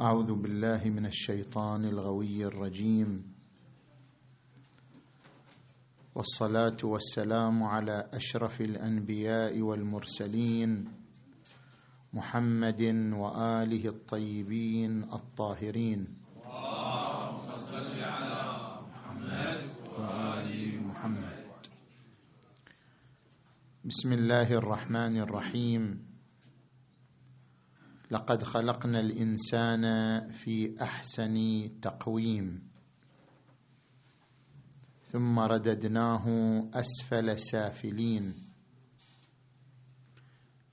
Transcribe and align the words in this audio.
أعوذ 0.00 0.32
بالله 0.32 0.80
من 0.96 1.06
الشيطان 1.06 1.84
الغوي 1.84 2.44
الرجيم. 2.44 3.20
والصلاة 6.14 6.76
والسلام 6.84 7.62
على 7.62 8.08
أشرف 8.12 8.60
الأنبياء 8.60 9.60
والمرسلين 9.60 10.88
محمد 12.12 12.82
وآله 13.12 13.84
الطيبين 13.88 15.02
الطاهرين. 15.12 16.00
صل 17.44 17.92
على 18.00 18.40
محمد 18.88 19.60
وآل 20.00 20.80
محمد 20.80 21.44
بسم 23.84 24.12
الله 24.12 24.48
الرحمن 24.52 25.20
الرحيم. 25.20 26.09
لقد 28.10 28.42
خلقنا 28.42 29.00
الإنسان 29.00 29.84
في 30.30 30.82
أحسن 30.82 31.36
تقويم. 31.82 32.70
ثم 35.04 35.38
رددناه 35.38 36.26
أسفل 36.74 37.40
سافلين. 37.40 38.34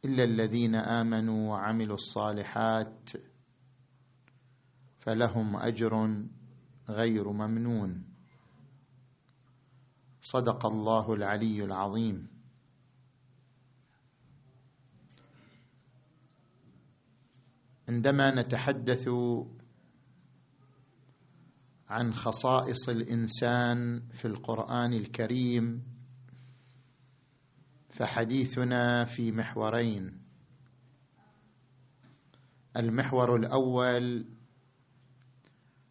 إلا 0.06 0.24
الذين 0.24 0.76
آمنوا 0.76 1.52
وعملوا 1.52 1.96
الصالحات 1.96 3.10
فلهم 5.00 5.56
أجر 5.56 6.24
غير 6.90 7.32
ممنون. 7.32 8.04
صدق 10.22 10.66
الله 10.66 11.14
العلي 11.14 11.64
العظيم. 11.64 12.37
عندما 17.88 18.36
نتحدث 18.42 19.10
عن 21.90 22.14
خصائص 22.14 22.90
الإنسان 22.90 24.08
في 24.12 24.26
القرآن 24.26 24.94
الكريم 24.94 25.84
فحديثنا 27.90 29.06
في 29.06 29.32
محورين. 29.32 30.22
المحور 32.78 33.36
الأول 33.36 34.26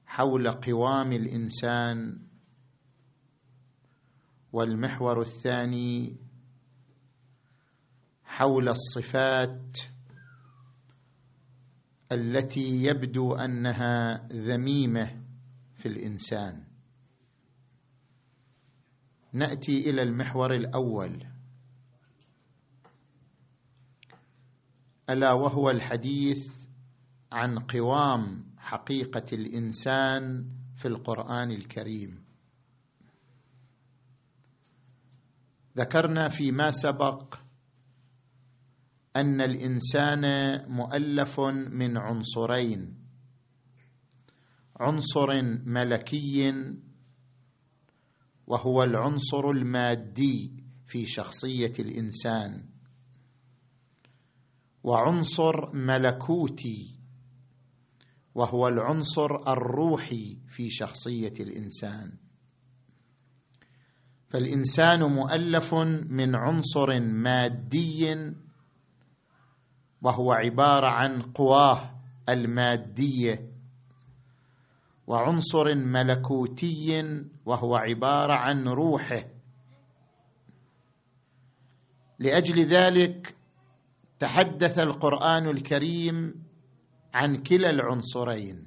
حول 0.06 0.50
قوام 0.50 1.12
الإنسان 1.12 2.18
والمحور 4.52 5.20
الثاني 5.20 6.16
حول 8.24 8.68
الصفات 8.68 9.78
التي 12.12 12.84
يبدو 12.84 13.34
أنها 13.34 14.28
ذميمة 14.32 15.22
في 15.74 15.88
الإنسان. 15.88 16.64
نأتي 19.32 19.90
إلى 19.90 20.02
المحور 20.02 20.54
الأول. 20.54 21.26
ألا 25.10 25.32
وهو 25.32 25.70
الحديث 25.70 26.68
عن 27.32 27.58
قوام 27.58 28.46
حقيقة 28.58 29.24
الإنسان 29.32 30.50
في 30.76 30.88
القرآن 30.88 31.50
الكريم. 31.50 32.24
ذكرنا 35.76 36.28
فيما 36.28 36.70
سبق 36.70 37.45
أن 39.20 39.40
الإنسان 39.40 40.24
مؤلف 40.70 41.40
من 41.70 41.96
عنصرين. 41.96 42.94
عنصر 44.80 45.42
ملكي 45.66 46.54
وهو 48.46 48.82
العنصر 48.82 49.50
المادي 49.50 50.64
في 50.86 51.06
شخصية 51.06 51.72
الإنسان. 51.78 52.64
وعنصر 54.84 55.72
ملكوتي 55.76 56.98
وهو 58.34 58.68
العنصر 58.68 59.52
الروحي 59.52 60.38
في 60.48 60.70
شخصية 60.70 61.32
الإنسان. 61.40 62.12
فالإنسان 64.28 65.02
مؤلف 65.02 65.74
من 66.10 66.34
عنصر 66.34 67.00
مادي 67.00 68.04
وهو 70.02 70.32
عبارة 70.32 70.86
عن 70.86 71.22
قواه 71.22 71.90
المادية. 72.28 73.50
وعنصر 75.06 75.74
ملكوتي 75.74 77.22
وهو 77.46 77.76
عبارة 77.76 78.32
عن 78.32 78.68
روحه. 78.68 79.24
لأجل 82.18 82.66
ذلك 82.66 83.36
تحدث 84.18 84.78
القرآن 84.78 85.48
الكريم 85.48 86.34
عن 87.14 87.36
كلا 87.36 87.70
العنصرين. 87.70 88.66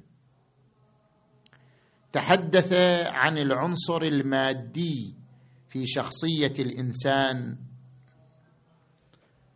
تحدث 2.12 2.72
عن 3.06 3.38
العنصر 3.38 4.02
المادي 4.02 5.14
في 5.68 5.86
شخصية 5.86 6.52
الإنسان 6.58 7.56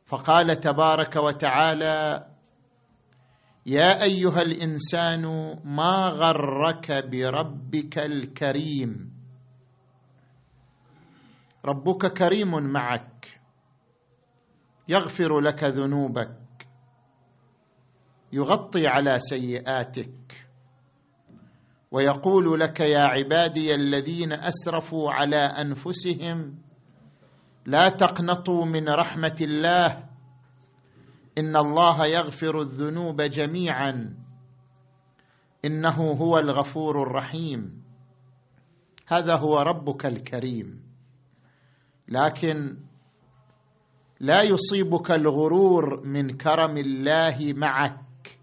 فقال 0.05 0.61
تبارك 0.61 1.17
وتعالى 1.17 2.27
يا 3.67 4.03
أيها 4.03 4.43
الإنسان 4.43 5.23
ما 5.65 6.09
غرك 6.09 6.93
بربك 7.11 7.99
الكريم؟ 7.99 9.15
ربك 11.65 12.07
كريم 12.13 12.63
معك 12.73 13.41
يغفر 14.89 15.41
لك 15.41 15.65
ذنوبك 15.65 16.37
يغطي 18.33 18.87
على 18.87 19.19
سيئاتك 19.19 20.47
ويقول 21.91 22.61
لك 22.61 22.81
يا 22.81 23.01
عبادي 23.01 23.75
الذين 23.75 24.33
أسرفوا 24.33 25.13
على 25.13 25.37
أنفسهم 25.37 26.59
لا 27.67 27.89
تقنطوا 27.89 28.65
من 28.65 28.89
رحمة 28.89 29.37
الله. 29.41 30.05
إن 31.39 31.57
الله 31.57 32.07
يغفر 32.07 32.61
الذنوب 32.61 33.23
جميعا. 33.23 34.15
إنه 35.65 36.13
هو 36.13 36.39
الغفور 36.39 37.03
الرحيم. 37.03 37.83
هذا 39.07 39.37
هو 39.37 39.59
ربك 39.59 40.07
الكريم. 40.07 40.83
لكن 42.09 42.77
لا 44.21 44.43
يصيبك 44.43 45.11
الغرور 45.11 46.07
من 46.07 46.37
كرم 46.37 46.77
الله 46.77 47.53
معك. 47.57 48.39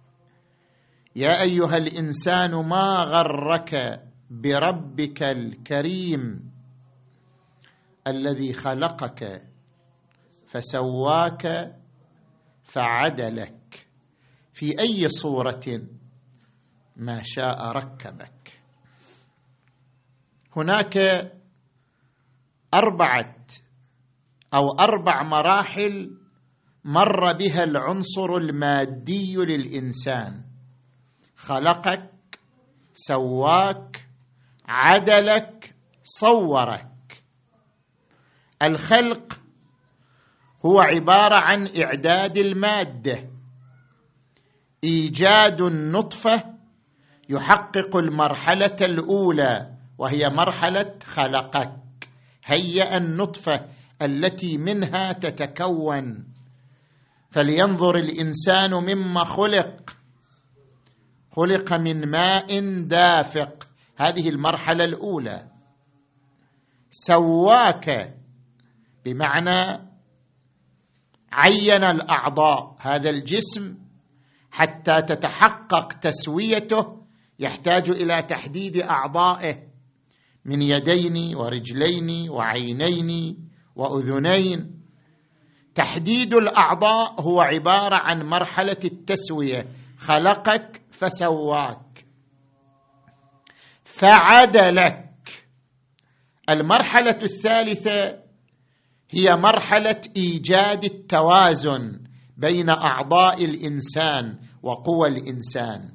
يا 1.15 1.41
أيها 1.41 1.77
الإنسان 1.77 2.51
ما 2.51 3.03
غرك 3.03 4.03
بربك 4.29 5.23
الكريم؟ 5.23 6.50
الذي 8.07 8.53
خلقك 8.53 9.43
فسواك 10.47 11.75
فعدلك. 12.63 13.87
في 14.53 14.79
أي 14.79 15.09
صورة 15.09 15.81
ما 16.95 17.21
شاء 17.23 17.71
ركبك. 17.71 18.61
هناك 20.57 20.97
أربعة 22.73 23.35
أو 24.53 24.69
أربع 24.79 25.23
مراحل 25.23 26.17
مر 26.85 27.33
بها 27.33 27.63
العنصر 27.63 28.33
المادي 28.33 29.35
للإنسان. 29.35 30.43
خلقك 31.35 32.39
سواك 32.93 34.07
عدلك 34.67 35.75
صورك. 36.03 36.90
الخلق 38.63 39.39
هو 40.65 40.79
عبارة 40.79 41.35
عن 41.35 41.67
إعداد 41.83 42.37
المادة. 42.37 43.29
إيجاد 44.83 45.61
النطفة 45.61 46.43
يحقق 47.29 47.95
المرحلة 47.95 48.75
الأولى 48.81 49.77
وهي 49.97 50.29
مرحلة 50.29 50.95
خلقك. 51.03 52.09
هيأ 52.45 52.97
النطفة 52.97 53.65
التي 54.01 54.57
منها 54.57 55.13
تتكون. 55.13 56.27
فلينظر 57.29 57.95
الإنسان 57.95 58.73
مما 58.73 59.23
خلق. 59.23 59.95
خلق 61.31 61.73
من 61.73 62.07
ماء 62.07 62.59
دافق. 62.87 63.67
هذه 63.97 64.29
المرحلة 64.29 64.83
الأولى. 64.83 65.47
سواك 66.89 68.15
بمعنى 69.05 69.91
عين 71.31 71.83
الأعضاء 71.83 72.75
هذا 72.79 73.09
الجسم 73.09 73.77
حتى 74.51 75.01
تتحقق 75.01 75.93
تسويته 75.93 77.01
يحتاج 77.39 77.89
إلى 77.89 78.21
تحديد 78.21 78.77
أعضائه 78.77 79.71
من 80.45 80.61
يدين 80.61 81.35
ورجلين 81.35 82.29
وعينين 82.29 83.37
وأذنين. 83.75 84.81
تحديد 85.75 86.33
الأعضاء 86.33 87.21
هو 87.21 87.41
عبارة 87.41 87.95
عن 87.95 88.23
مرحلة 88.25 88.77
التسوية. 88.85 89.65
خلقك 89.99 90.81
فسواك. 90.91 92.05
فعدلك. 93.83 95.09
المرحلة 96.49 97.19
الثالثة 97.23 98.20
هي 99.13 99.35
مرحلة 99.35 100.01
إيجاد 100.17 100.83
التوازن 100.83 101.99
بين 102.37 102.69
أعضاء 102.69 103.45
الإنسان 103.45 104.39
وقوى 104.63 105.07
الإنسان. 105.07 105.89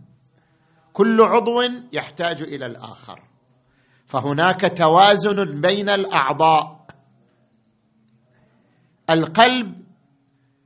كل 0.93 1.21
عضو 1.21 1.63
يحتاج 1.93 2.43
إلى 2.43 2.67
الآخر. 2.67 3.23
فهناك 4.07 4.79
توازن 4.79 5.61
بين 5.61 5.89
الأعضاء. 5.89 6.87
القلب 9.11 9.75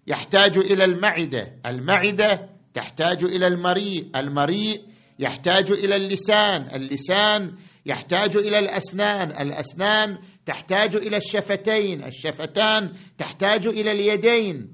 يحتاج 0.06 0.58
إلى 0.58 0.84
المعدة. 0.84 1.56
المعدة 1.66 2.48
تحتاج 2.74 3.24
إلى 3.24 3.46
المريء. 3.46 4.10
المريء 4.16 4.84
يحتاج 5.18 5.72
إلى 5.72 5.96
اللسان. 5.96 6.68
اللسان 6.74 7.56
يحتاج 7.86 8.36
إلى 8.36 8.58
الأسنان 8.58 9.30
الأسنان 9.30 10.18
تحتاج 10.46 10.96
إلى 10.96 11.16
الشفتين 11.16 12.04
الشفتان 12.04 12.92
تحتاج 13.18 13.66
إلى 13.66 13.92
اليدين. 13.92 14.68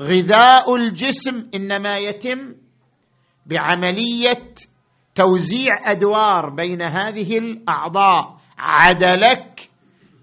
غذاء 0.00 0.74
الجسم 0.74 1.50
إنما 1.54 1.98
يتم 1.98 2.54
بعملية 3.46 4.54
توزيع 5.14 5.90
أدوار 5.90 6.54
بين 6.54 6.82
هذه 6.82 7.38
الأعضاء. 7.38 8.38
عدلك 8.58 9.68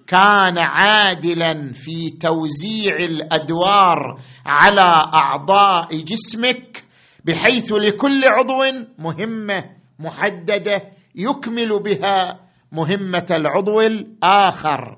كان 0.07 0.57
عادلا 0.57 1.74
في 1.74 2.10
توزيع 2.10 2.95
الأدوار 2.95 4.19
على 4.45 5.12
أعضاء 5.13 5.95
جسمك 6.04 6.83
بحيث 7.25 7.74
لكل 7.74 8.21
عضو 8.25 8.63
مهمة 8.98 9.63
محددة 10.00 10.81
يكمل 11.19 11.83
بها 11.83 12.39
مهمة 12.71 13.25
العضو 13.31 13.81
الآخر. 13.81 14.98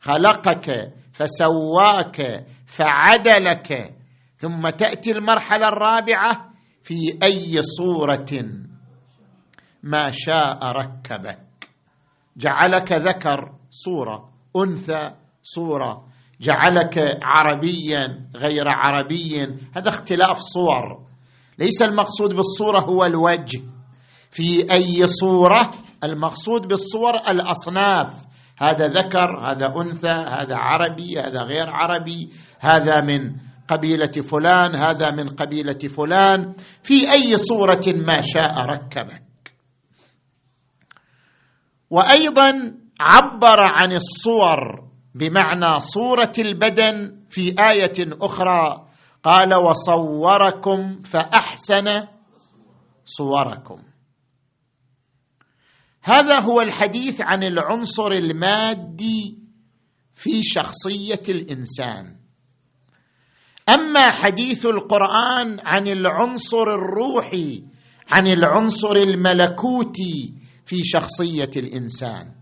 خلقك 0.00 0.92
فسواك 1.12 2.46
فعدلك. 2.66 3.94
ثم 4.36 4.68
تأتي 4.68 5.12
المرحلة 5.12 5.68
الرابعة 5.68 6.50
في 6.82 7.18
أي 7.22 7.62
صورة. 7.62 8.42
ما 9.82 10.10
شاء 10.10 10.58
ركبك. 10.64 11.68
جعلك 12.36 12.92
ذكر 12.92 13.52
صورة. 13.70 14.30
أنثى 14.56 15.10
صورة. 15.42 16.04
جعلك 16.40 17.18
عربيا 17.22 18.28
غير 18.36 18.64
عربي 18.68 19.42
هذا 19.76 19.88
اختلاف 19.88 20.38
صور. 20.38 21.06
ليس 21.58 21.82
المقصود 21.82 22.34
بالصورة 22.34 22.80
هو 22.80 23.04
الوجه. 23.04 23.60
في 24.30 24.66
أي 24.74 25.06
صورة 25.06 25.70
المقصود 26.04 26.68
بالصور 26.68 27.14
الأصناف. 27.28 28.24
هذا 28.58 28.86
ذكر 28.86 29.50
هذا 29.50 29.74
أنثى 29.76 30.08
هذا 30.08 30.56
عربي 30.56 31.20
هذا 31.20 31.42
غير 31.42 31.66
عربي 31.70 32.30
هذا 32.60 33.00
من 33.00 33.36
قبيلة 33.68 34.12
فلان 34.30 34.76
هذا 34.76 35.10
من 35.10 35.28
قبيلة 35.28 35.78
فلان. 35.96 36.54
في 36.82 37.12
أي 37.12 37.38
صورة 37.38 37.82
ما 37.86 38.20
شاء 38.20 38.66
ركبك. 38.66 39.22
وأيضا 41.90 42.74
عبر 43.00 43.58
عن 43.60 43.92
الصور 43.92 44.84
بمعنى 45.14 45.80
صورة 45.80 46.32
البدن 46.38 47.20
في 47.30 47.54
آية 47.70 48.16
أخرى. 48.22 48.86
قال 49.22 49.54
وصوركم 49.54 51.02
فأحسن 51.02 52.06
صوركم. 53.04 53.89
هذا 56.02 56.40
هو 56.42 56.60
الحديث 56.60 57.20
عن 57.22 57.42
العنصر 57.42 58.12
المادي 58.12 59.38
في 60.14 60.42
شخصية 60.42 61.22
الإنسان. 61.28 62.16
أما 63.68 64.10
حديث 64.10 64.66
القرآن 64.66 65.60
عن 65.64 65.88
العنصر 65.88 66.62
الروحي 66.62 67.64
عن 68.08 68.26
العنصر 68.26 68.96
الملكوتي 68.96 70.34
في 70.64 70.82
شخصية 70.82 71.50
الإنسان. 71.56 72.32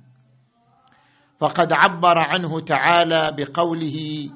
فقد 1.41 1.73
عبر 1.73 2.19
عنه 2.19 2.61
تعالى 2.61 3.37
بقوله 3.39 4.31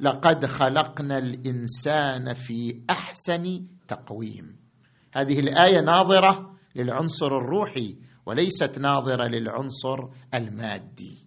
لقد 0.00 0.46
خلقنا 0.46 1.18
الإنسان 1.18 2.34
في 2.34 2.80
أحسن 2.90 3.66
تقويم 3.88 4.56
هذه 5.14 5.40
الآية 5.40 5.80
ناظرة 5.80 6.54
للعنصر 6.76 7.26
الروحي 7.26 7.96
وليست 8.26 8.78
ناظرة 8.78 9.28
للعنصر 9.28 9.98
المادي. 10.34 11.18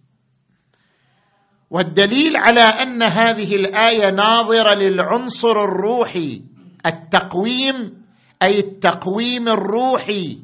والدليل 1.70 2.32
على 2.36 2.60
أن 2.60 3.02
هذه 3.02 3.56
الآية 3.56 4.10
ناظرة 4.10 4.74
للعنصر 4.74 5.64
الروحي 5.64 6.42
التقويم 6.86 8.02
أي 8.42 8.58
التقويم 8.58 9.48
الروحي 9.48 10.38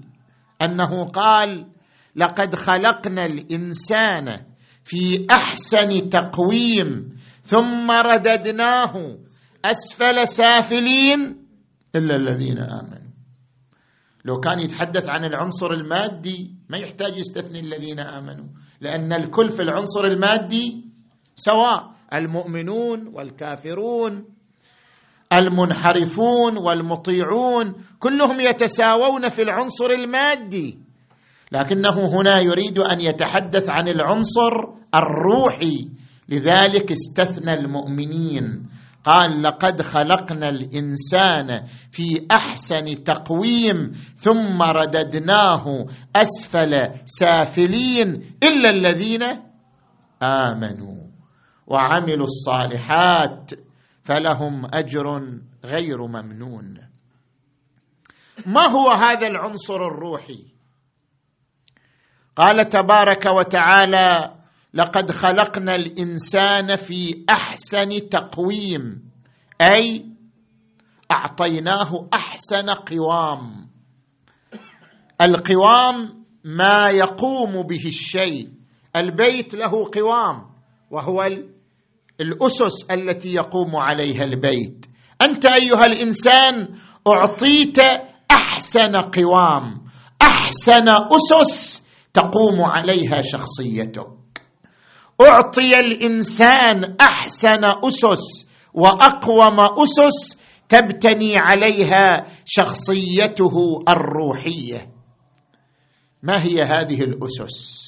أنه 0.62 1.04
قال 1.04 1.66
لقد 2.16 2.54
خلقنا 2.54 3.24
الإنسان 3.26 4.40
في 4.84 5.26
أحسن 5.30 6.08
تقويم 6.10 7.18
ثم 7.42 7.90
رددناه 7.90 9.18
أسفل 9.64 10.28
سافلين 10.28 11.46
إلا 11.96 12.16
الذين 12.16 12.58
آمنوا. 12.58 13.01
لو 14.24 14.40
كان 14.40 14.58
يتحدث 14.58 15.10
عن 15.10 15.24
العنصر 15.24 15.70
المادي 15.70 16.50
ما 16.68 16.78
يحتاج 16.78 17.16
يستثني 17.16 17.60
الذين 17.60 18.00
آمنوا. 18.00 18.46
لأن 18.80 19.12
الكل 19.12 19.48
في 19.48 19.62
العنصر 19.62 20.04
المادي 20.04 20.84
سواء 21.34 21.90
المؤمنون 22.14 23.06
والكافرون 23.14 24.24
المنحرفون 25.32 26.58
والمطيعون 26.58 27.74
كلهم 27.98 28.40
يتساوون 28.40 29.28
في 29.28 29.42
العنصر 29.42 29.90
المادي. 29.90 30.78
لكنه 31.52 32.20
هنا 32.20 32.40
يريد 32.40 32.78
أن 32.78 33.00
يتحدث 33.00 33.70
عن 33.70 33.88
العنصر 33.88 34.52
الروحي. 34.94 35.88
لذلك 36.28 36.92
استثنى 36.92 37.54
المؤمنين. 37.54 38.68
قال 39.04 39.42
لقد 39.42 39.82
خلقنا 39.82 40.48
الإنسان 40.48 41.66
في 41.90 42.26
أحسن 42.30 43.04
تقويم 43.04 43.92
ثم 44.16 44.62
رددناه 44.62 45.86
أسفل 46.16 46.90
سافلين 47.04 48.36
إلا 48.42 48.70
الذين 48.70 49.22
آمنوا 50.22 51.02
وعملوا 51.66 52.26
الصالحات 52.26 53.50
فلهم 54.02 54.66
أجر 54.74 55.38
غير 55.64 56.06
ممنون. 56.06 56.78
ما 58.46 58.68
هو 58.70 58.90
هذا 58.90 59.26
العنصر 59.26 59.86
الروحي؟ 59.86 60.46
قال 62.36 62.68
تبارك 62.68 63.26
وتعالى 63.26 64.34
لقد 64.74 65.10
خلقنا 65.10 65.74
الإنسان 65.74 66.76
في 66.76 67.24
أحسن 67.30 68.08
تقويم 68.08 69.10
أي 69.60 70.06
أعطيناه 71.10 72.08
أحسن 72.14 72.70
قوام. 72.70 73.68
القوام 75.20 76.24
ما 76.44 76.88
يقوم 76.88 77.62
به 77.62 77.86
الشيء 77.86 78.48
البيت 78.96 79.54
له 79.54 79.90
قوام 79.94 80.50
وهو 80.90 81.28
الأسس 82.20 82.90
التي 82.90 83.34
يقوم 83.34 83.76
عليها 83.76 84.24
البيت. 84.24 84.86
أنت 85.22 85.46
أيها 85.46 85.86
الإنسان 85.86 86.68
أعطيت 87.08 87.78
أحسن 88.30 88.96
قوام 88.96 89.82
أحسن 90.22 90.88
أسس 90.88 91.82
تقوم 92.14 92.60
عليها 92.60 93.22
شخصيتك. 93.22 94.21
أعطي 95.28 95.80
الإنسان 95.80 96.96
أحسن 97.00 97.64
أسس 97.64 98.46
وأقوم 98.74 99.60
أسس 99.60 100.38
تبتني 100.68 101.34
عليها 101.36 102.26
شخصيته 102.44 103.84
الروحية. 103.88 104.92
ما 106.22 106.42
هي 106.42 106.56
هذه 106.62 107.02
الأسس؟ 107.02 107.82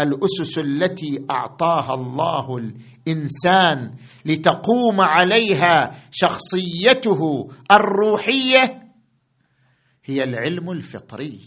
الأسس 0.00 0.58
التي 0.58 1.26
أعطاها 1.30 1.94
الله 1.94 2.56
الإنسان 2.56 3.94
لتقوم 4.24 5.00
عليها 5.00 5.90
شخصيته 6.10 7.48
الروحية 7.70 8.82
هي 10.04 10.24
العلم 10.24 10.70
الفطري. 10.70 11.40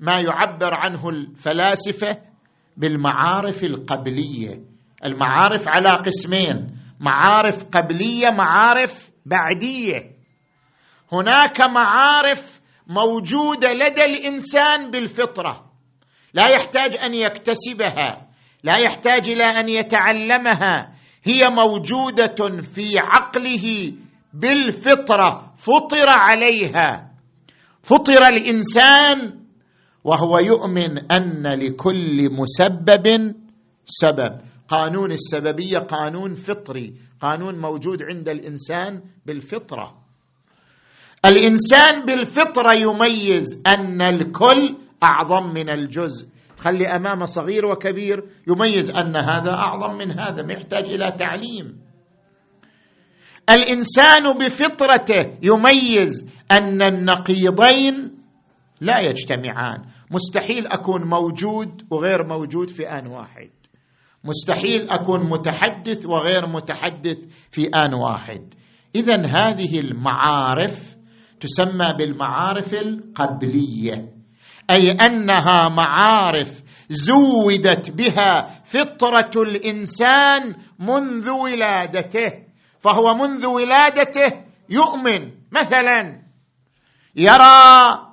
ما 0.00 0.20
يعبر 0.20 0.74
عنه 0.74 1.08
الفلاسفة 1.08 2.29
بالمعارف 2.76 3.64
القبلية. 3.64 4.60
المعارف 5.04 5.68
على 5.68 6.02
قسمين. 6.06 6.76
معارف 7.00 7.64
قبلية 7.64 8.30
معارف 8.30 9.10
بعدية. 9.26 10.10
هناك 11.12 11.60
معارف 11.60 12.60
موجودة 12.86 13.72
لدى 13.72 14.04
الإنسان 14.04 14.90
بالفطرة. 14.90 15.70
لا 16.34 16.50
يحتاج 16.50 16.96
أن 16.96 17.14
يكتسبها 17.14 18.30
لا 18.64 18.72
يحتاج 18.78 19.28
إلى 19.28 19.44
أن 19.44 19.68
يتعلمها. 19.68 20.92
هي 21.24 21.48
موجودة 21.48 22.60
في 22.60 22.98
عقله 22.98 23.92
بالفطرة. 24.34 25.52
فطر 25.56 26.06
عليها. 26.08 27.10
فطر 27.82 28.26
الإنسان 28.32 29.39
وهو 30.04 30.38
يؤمن 30.38 30.98
أن 30.98 31.46
لكل 31.46 32.28
مسبب 32.32 33.34
سبب. 33.84 34.40
قانون 34.68 35.12
السببية 35.12 35.78
قانون 35.78 36.34
فطري 36.34 36.94
قانون 37.20 37.58
موجود 37.58 38.02
عند 38.02 38.28
الإنسان 38.28 39.02
بالفطرة. 39.26 39.94
الإنسان 41.26 42.04
بالفطرة 42.04 42.72
يميز 42.72 43.62
أن 43.66 44.02
الكل 44.02 44.76
أعظم 45.02 45.54
من 45.54 45.70
الجزء. 45.70 46.28
خلي 46.58 46.86
أمامه 46.86 47.24
صغير 47.24 47.66
وكبير 47.66 48.24
يميز 48.48 48.90
أن 48.90 49.16
هذا 49.16 49.50
أعظم 49.50 49.96
من 49.96 50.10
هذا 50.10 50.42
ما 50.42 50.52
يحتاج 50.52 50.84
إلى 50.84 51.12
تعليم. 51.18 51.80
الإنسان 53.50 54.32
بفطرته 54.38 55.38
يميز 55.42 56.28
أن 56.50 56.82
النقيضين 56.82 58.19
لا 58.80 59.00
يجتمعان. 59.00 59.84
مستحيل 60.10 60.66
أكون 60.66 61.02
موجود 61.04 61.82
وغير 61.90 62.26
موجود 62.26 62.70
في 62.70 62.88
آن 62.88 63.06
واحد. 63.06 63.50
مستحيل 64.24 64.90
أكون 64.90 65.30
متحدث 65.30 66.06
وغير 66.06 66.46
متحدث 66.46 67.18
في 67.50 67.68
آن 67.68 67.94
واحد. 67.94 68.54
اذا 68.94 69.26
هذه 69.26 69.80
المعارف 69.80 70.96
تسمى 71.40 71.92
بالمعارف 71.98 72.74
القبلية. 72.74 74.08
أي 74.70 74.90
أنها 74.90 75.68
معارف 75.68 76.62
زودت 76.88 77.90
بها 77.90 78.62
فطرة 78.64 79.42
الإنسان 79.42 80.54
منذ 80.78 81.30
ولادته. 81.30 82.32
فهو 82.78 83.14
منذ 83.14 83.46
ولادته 83.46 84.44
يؤمن. 84.70 85.32
مثلا 85.52 86.22
يرى 87.16 88.09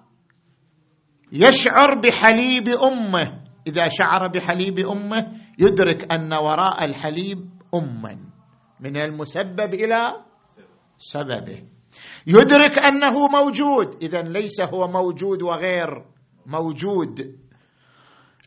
يشعر 1.32 2.00
بحليب 2.00 2.68
أمه. 2.68 3.42
إذا 3.68 3.88
شعر 3.90 4.28
بحليب 4.28 4.80
أمه 4.80 5.28
يدرك 5.60 6.12
أن 6.14 6.34
وراء 6.34 6.86
الحليب 6.86 7.50
اما. 7.76 8.18
من 8.80 8.98
المسبب 8.98 9.74
إلى 9.74 10.14
سببه. 10.98 11.64
يدرك 12.28 12.80
أنه 12.80 13.28
موجود. 13.28 14.04
اذا 14.04 14.22
ليس 14.22 14.62
هو 14.62 14.88
موجود 14.88 15.42
وغير 15.42 16.06
موجود. 16.46 17.36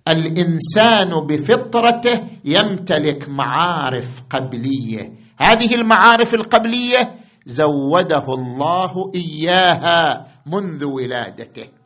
الإنسان 0.09 1.27
بفطرته 1.27 2.29
يمتلك 2.45 3.29
معارف 3.29 4.23
قبلية. 4.31 5.13
هذه 5.41 5.75
المعارف 5.75 6.35
القبلية 6.35 7.21
زوده 7.47 8.25
الله 8.29 9.13
إياها 9.15 10.27
منذ 10.47 10.85
ولادته. 10.85 11.80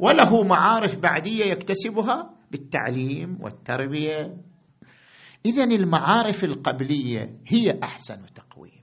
وله 0.00 0.42
معارف 0.42 0.98
بعدية 0.98 1.44
يكتسبها 1.44 2.30
بالتعليم 2.50 3.38
والتربية. 3.40 4.36
اذا 5.46 5.64
المعارف 5.64 6.44
القبلية 6.44 7.30
هي 7.46 7.78
أحسن 7.82 8.18
تقويم. 8.34 8.80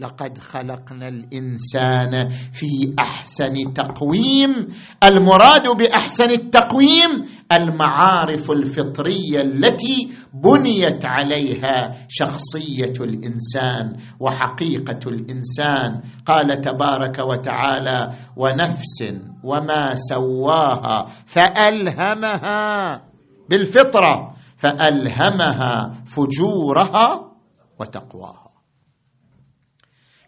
لقد 0.00 0.38
خلقنا 0.38 1.08
الإنسان 1.08 2.28
في 2.28 2.94
أحسن 2.98 3.72
تقويم. 3.72 4.68
المراد 5.04 5.68
بأحسن 5.68 6.30
التقويم 6.30 7.10
المعارف 7.52 8.50
الفطرية 8.50 9.40
التي 9.40 10.10
بنيت 10.34 11.04
عليها 11.04 11.92
شخصية 12.08 12.92
الإنسان 13.00 13.96
وحقيقة 14.20 15.00
الإنسان. 15.06 16.00
قال 16.26 16.60
تبارك 16.60 17.18
وتعالى 17.18 18.10
ونفس 18.36 19.14
وما 19.44 19.94
سواها 19.94 21.06
فألهمها 21.26 23.02
بالفطرة 23.50 24.34
فألهمها 24.56 25.94
فجورها 26.06 27.32
وتقواها. 27.80 28.50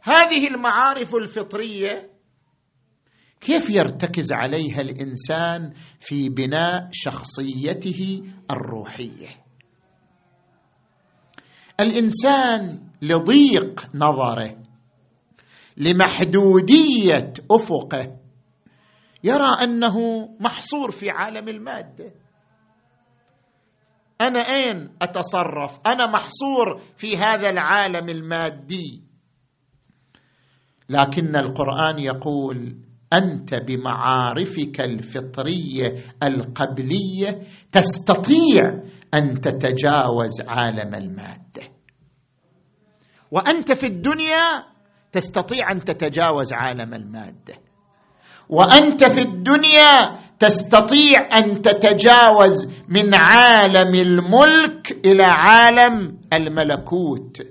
هذه 0.03 0.49
المعارف 0.49 1.15
الفطرية 1.15 2.16
كيف 3.41 3.71
يرتكز 3.71 4.33
عليها 4.33 4.81
الإنسان 4.81 5.73
في 6.01 6.29
بناء 6.29 6.89
شخصيته 6.93 8.23
الروحية؟ 8.51 9.29
الإنسان 11.81 12.83
لضيق 13.03 13.91
نظره 13.95 14.57
لمحدودية 15.77 17.33
أفقه 17.51 18.17
يرى 19.25 19.63
أنه 19.63 20.29
محصور 20.41 20.91
في 20.91 21.11
عالم 21.11 21.49
المادة. 21.49 22.13
أنا 24.21 24.39
أين 24.39 24.97
أتصرف؟ 25.03 25.81
أنا 25.87 26.07
محصور 26.07 26.81
في 26.97 27.17
هذا 27.17 27.51
العالم 27.51 28.09
المادي. 28.09 29.03
لكن 30.89 31.37
القرآن 31.37 31.99
يقول 31.99 32.77
أنت 33.13 33.55
بمعارفك 33.55 34.81
الفطرية 34.81 35.95
القبلية 36.23 37.43
تستطيع 37.73 38.83
أن 39.15 39.41
تتجاوز 39.41 40.41
عالم 40.49 40.95
المادة. 40.95 41.63
وأنت 43.31 43.73
في 43.73 43.87
الدنيا 43.87 44.65
تستطيع 45.13 45.73
أن 45.73 45.85
تتجاوز 45.85 46.53
عالم 46.53 46.95
المادة. 46.95 47.55
وأنت 48.49 49.05
في 49.05 49.21
الدنيا 49.21 50.19
تستطيع 50.39 51.39
أن 51.39 51.63
تتجاوز 51.63 52.71
من 52.89 53.15
عالم 53.15 53.95
الملك 53.95 55.07
إلى 55.07 55.25
عالم 55.25 56.19
الملكوت. 56.33 57.43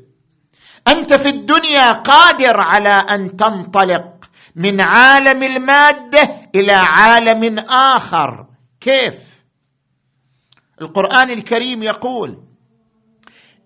أنت 0.87 1.13
في 1.13 1.29
الدنيا 1.29 1.91
قادر 1.91 2.53
على 2.57 2.89
أن 2.89 3.35
تنطلق 3.35 4.14
من 4.55 4.81
عالم 4.81 5.43
المادة 5.43 6.49
إلى 6.55 6.73
عالم 6.73 7.59
آخر. 7.69 8.47
كيف؟ 8.81 9.43
القرآن 10.81 11.31
الكريم 11.31 11.83
يقول 11.83 12.43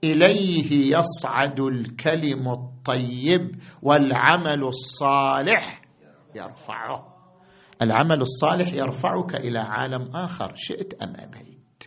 إليه 0.04 0.98
يصعد 0.98 1.60
الكلم 1.60 2.48
الطيب 2.48 3.56
والعمل 3.82 4.64
الصالح 4.64 5.82
يرفعه. 6.36 7.06
العمل 7.82 8.22
الصالح 8.22 8.74
يرفعك 8.74 9.36
إلى 9.36 9.60
عالم 9.60 10.16
آخر. 10.16 10.52
شئت 10.56 10.94
أم 11.04 11.14
أبيت؟ 11.20 11.84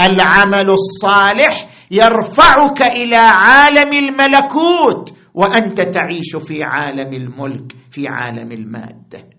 العمل 0.00 0.70
الصالح 0.70 1.68
يرفعك 1.90 2.82
إلى 2.82 3.16
عالم 3.16 3.92
الملكوت. 3.92 5.15
وأنت 5.36 5.80
تعيش 5.80 6.36
في 6.36 6.62
عالم 6.62 7.12
الملك 7.12 7.72
في 7.90 8.08
عالم 8.08 8.52
المادة. 8.52 9.30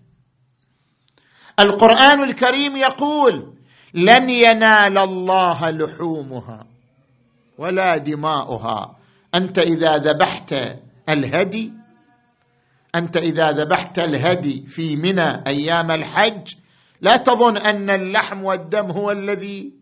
القرآن 1.60 2.24
الكريم 2.24 2.76
يقول 2.76 3.54
لن 3.94 4.30
ينال 4.30 4.98
الله 4.98 5.70
لحومها 5.70 6.66
ولا 7.58 7.96
دماؤها. 7.96 8.96
أنت 9.34 9.58
إذا 9.58 9.96
ذبحت 9.96 10.54
الهدي 11.08 11.72
أنت 12.94 13.16
إذا 13.16 13.50
ذبحت 13.50 13.98
الهدي 13.98 14.66
في 14.66 14.96
منى 14.96 15.46
أيام 15.46 15.90
الحج 15.90 16.54
لا 17.00 17.16
تظن 17.16 17.56
أن 17.56 17.90
اللحم 17.90 18.44
والدم 18.44 18.90
هو 18.90 19.10
الذي 19.10 19.72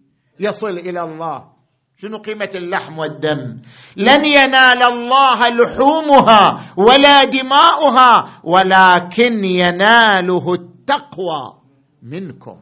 يصل 0.40 0.78
إلى 0.78 1.02
الله. 1.02 1.55
شنو 1.96 2.18
قيمة 2.18 2.50
اللحم 2.54 2.98
والدم؟ 2.98 3.60
لن 3.96 4.24
ينال 4.24 4.82
الله 4.82 5.48
لحومها 5.48 6.74
ولا 6.76 7.24
دماؤها 7.24 8.40
ولكن 8.44 9.44
يناله 9.44 10.54
التقوى 10.54 11.60
منكم. 12.02 12.58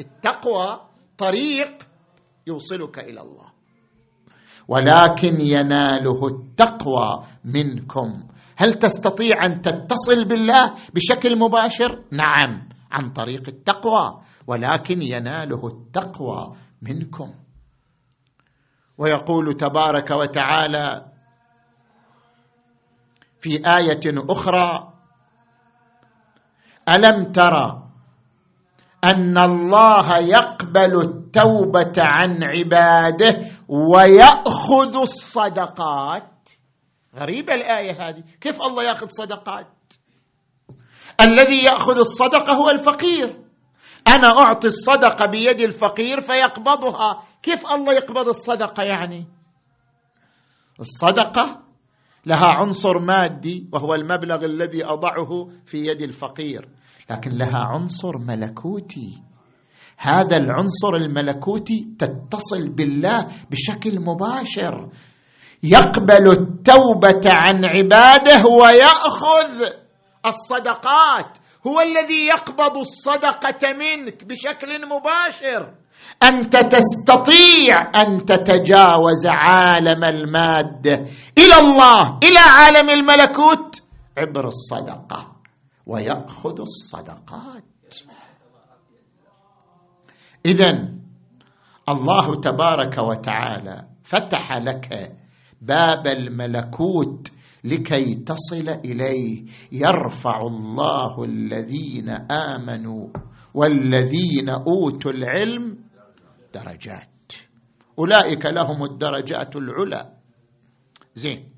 التقوى 0.00 0.80
طريق 1.18 1.72
يوصلك 2.46 2.98
إلى 2.98 3.20
الله. 3.20 3.46
ولكن 4.68 5.40
يناله 5.40 6.26
التقوى 6.26 7.24
منكم. 7.44 8.22
هل 8.56 8.74
تستطيع 8.74 9.46
أن 9.46 9.62
تتصل 9.62 10.24
بالله 10.28 10.74
بشكل 10.94 11.38
مباشر؟ 11.38 12.02
نعم 12.10 12.68
عن 12.92 13.12
طريق 13.12 13.48
التقوى. 13.48 14.20
ولكن 14.46 15.02
يناله 15.02 15.66
التقوى 15.66 16.56
منكم. 16.82 17.45
ويقول 18.98 19.54
تبارك 19.54 20.10
وتعالى 20.10 21.06
في 23.40 23.56
آية 23.56 24.00
أخرى 24.30 24.92
ألم 26.88 27.32
ترى 27.32 27.82
أن 29.04 29.38
الله 29.38 30.18
يقبل 30.18 31.00
التوبة 31.00 31.92
عن 31.98 32.42
عباده 32.44 33.40
ويأخذ 33.68 34.96
الصدقات؟ 34.96 36.32
غريبة 37.16 37.52
الآية 37.52 38.08
هذه. 38.08 38.24
كيف 38.40 38.62
الله 38.62 38.82
يأخذ 38.82 39.06
صدقات؟ 39.08 39.66
الذي 41.20 41.64
يأخذ 41.64 41.98
الصدقة 41.98 42.52
هو 42.52 42.70
الفقير. 42.70 43.46
أنا 44.08 44.28
أعطي 44.28 44.66
الصدقة 44.66 45.26
بيد 45.26 45.60
الفقير 45.60 46.20
فيقبضها. 46.20 47.22
كيف 47.46 47.66
الله 47.66 47.92
يقبض 47.92 48.28
الصدقة 48.28 48.82
يعني؟ 48.82 49.26
الصدقة 50.80 51.62
لها 52.26 52.46
عنصر 52.46 52.98
مادي 52.98 53.68
وهو 53.72 53.94
المبلغ 53.94 54.44
الذي 54.44 54.84
أضعه 54.84 55.48
في 55.66 55.78
يد 55.78 56.02
الفقير 56.02 56.68
لكن 57.10 57.30
لها 57.30 57.58
عنصر 57.58 58.18
ملكوتي. 58.18 59.22
هذا 59.98 60.36
العنصر 60.36 60.94
الملكوتي 60.94 61.88
تتصل 61.98 62.68
بالله 62.68 63.26
بشكل 63.50 64.00
مباشر. 64.00 64.90
يقبل 65.62 66.28
التوبة 66.28 67.22
عن 67.26 67.64
عباده 67.64 68.46
ويأخذ 68.46 69.72
الصدقات. 70.26 71.38
هو 71.66 71.80
الذي 71.80 72.26
يقبض 72.26 72.76
الصدقة 72.78 73.72
منك 73.72 74.24
بشكل 74.24 74.86
مباشر. 74.86 75.74
أنت 76.22 76.56
تستطيع 76.56 77.90
أن 78.02 78.24
تتجاوز 78.24 79.26
عالم 79.26 80.04
الماده 80.04 80.94
إلى 81.38 81.58
الله 81.60 82.18
إلى 82.22 82.38
عالم 82.38 82.90
الملكوت. 82.90 83.82
عبر 84.18 84.46
الصدقة 84.46 85.36
ويأخذ 85.86 86.60
الصدقات. 86.60 87.64
اذا 90.46 90.88
الله 91.88 92.34
تبارك 92.40 92.98
وتعالى 92.98 93.86
فتح 94.04 94.52
لك 94.52 95.12
باب 95.62 96.06
الملكوت 96.06 97.28
لكي 97.64 98.14
تصل 98.14 98.68
إليه. 98.84 99.44
يرفع 99.72 100.40
الله 100.40 101.24
الذين 101.24 102.08
آمنوا 102.30 103.08
والذين 103.54 104.48
أوتوا 104.48 105.10
العلم 105.10 105.78
درجات 106.56 107.32
أولئك 107.98 108.46
لهم 108.46 108.84
الدرجات 108.84 109.56
العلى. 109.56 110.12
زين. 111.14 111.52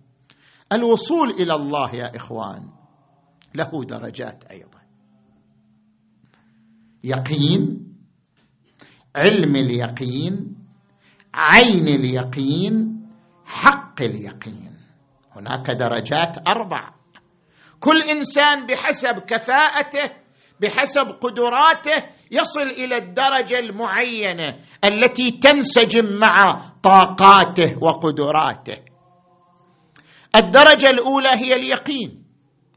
الوصول 0.73 1.31
إلى 1.31 1.55
الله 1.55 1.95
يا 1.95 2.17
إخوان 2.17 2.71
له 3.55 3.85
درجات 3.85 4.45
أيضا. 4.45 4.81
يقين 7.05 7.95
علم 9.17 9.57
اليقين 9.57 10.57
عين 11.35 11.89
اليقين 11.89 12.75
حق 13.45 14.03
اليقين. 14.03 14.75
هناك 15.33 15.71
درجات 15.71 16.39
أربع. 16.49 16.95
كل 17.81 18.03
إنسان 18.03 18.67
بحسب 18.67 19.19
كفاءته 19.27 20.28
بحسب 20.61 21.07
قدراته 21.21 22.07
يصل 22.31 22.63
إلى 22.63 22.97
الدرجة 22.97 23.59
المعينة 23.59 24.57
التي 24.85 25.31
تنسجم 25.31 26.19
مع 26.19 26.63
طاقاته 26.83 27.79
وقدراته. 27.83 28.77
الدرجة 30.37 30.91
الأولى 30.91 31.29
هي 31.29 31.55
اليقين. 31.55 32.25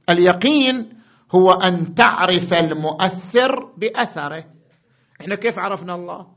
اليقين 0.09 1.01
هو 1.35 1.51
أن 1.51 1.93
تعرف 1.93 2.53
المؤثر 2.53 3.65
بأثره. 3.77 4.43
إحنا 5.21 5.35
كيف 5.35 5.59
عرفنا 5.59 5.95
الله؟ 5.95 6.27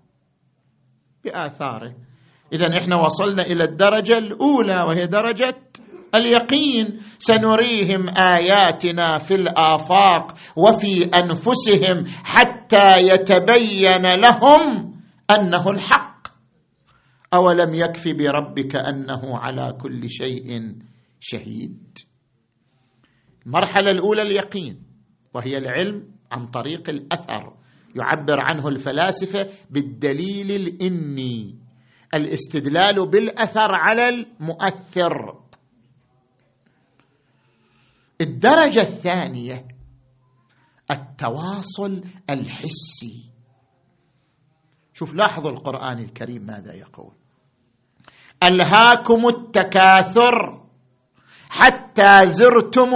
بآثاره. 1.24 1.94
اذا 2.52 2.78
إحنا 2.78 2.96
وصلنا 2.96 3.42
إلى 3.42 3.64
الدرجة 3.64 4.18
الأولى 4.18 4.82
وهي 4.82 5.06
درجة 5.06 5.56
اليقين. 6.14 6.98
سنريهم 7.18 8.08
آياتنا 8.08 9.18
في 9.18 9.34
الآفاق 9.34 10.34
وفي 10.56 11.04
أنفسهم 11.04 12.04
حتى 12.24 12.96
يتبين 12.98 14.02
لهم 14.02 14.94
أنه 15.30 15.70
الحق. 15.70 16.28
أولم 17.34 17.74
يكف 17.74 18.08
بربك 18.08 18.76
أنه 18.76 19.38
على 19.38 19.78
كل 19.82 20.10
شيء 20.10 20.74
شهيد. 21.20 21.98
المرحلة 23.46 23.90
الأولى 23.90 24.22
اليقين 24.22 24.82
وهي 25.34 25.58
العلم 25.58 26.08
عن 26.32 26.46
طريق 26.46 26.88
الأثر. 26.90 27.52
يعبر 27.96 28.40
عنه 28.40 28.68
الفلاسفة 28.68 29.46
بالدليل 29.70 30.50
الإني. 30.50 31.58
الاستدلال 32.14 33.10
بالأثر 33.10 33.68
على 33.74 34.08
المؤثر. 34.08 35.43
الدرجة 38.20 38.80
الثانية 38.80 39.68
التواصل 40.90 42.02
الحسي. 42.30 43.30
شوف 44.92 45.14
لاحظوا 45.14 45.52
القرآن 45.52 45.98
الكريم 45.98 46.42
ماذا 46.42 46.74
يقول. 46.74 47.12
ألهاكم 48.42 49.28
التكاثر 49.28 50.62
حتى 51.48 52.26
زرتم 52.26 52.90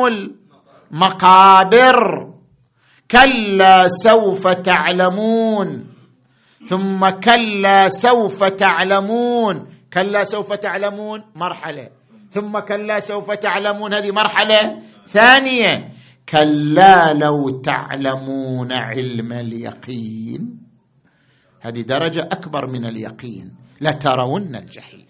المقابر. 0.93 2.29
كلا 3.11 3.89
سوف 3.89 4.49
تعلمون. 4.49 5.95
ثم 6.67 7.09
كلا 7.09 7.89
سوف 7.89 8.45
تعلمون. 8.45 9.67
كلا 9.93 10.25
سوف 10.25 10.53
تعلمون 10.53 11.25
مرحلة. 11.37 11.91
ثم 12.31 12.59
كلا 12.59 13.01
سوف 13.01 13.31
تعلمون. 13.31 13.95
هذه 13.95 14.11
مرحلة. 14.11 14.83
ثانية 15.09 15.75
كلا 16.29 17.13
لو 17.13 17.61
تعلمون 17.61 18.73
علم 18.73 19.33
اليقين. 19.33 20.61
هذه 21.61 21.81
درجة 21.81 22.21
أكبر 22.21 22.67
من 22.67 22.85
اليقين. 22.85 23.53
لترون 23.81 24.57
الجحيم. 24.57 25.07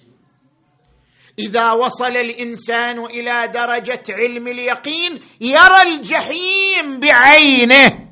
إذا 1.39 1.73
وصل 1.73 2.17
الإنسان 2.17 2.99
إلى 2.99 3.53
درجة 3.55 4.03
علم 4.11 4.49
اليقين 4.49 5.13
يرى 5.41 5.81
الجحيم 5.87 7.01
بعينه. 7.01 8.09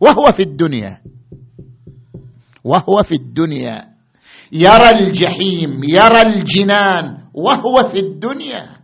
وهو 0.00 0.32
في 0.32 0.42
الدنيا. 0.42 1.02
وهو 2.64 3.02
في 3.02 3.14
الدنيا. 3.14 3.84
يرى 4.52 4.88
الجحيم 5.00 5.84
يرى 5.84 6.20
الجنان. 6.20 7.28
وهو 7.34 7.88
في 7.88 7.98
الدنيا. 7.98 8.75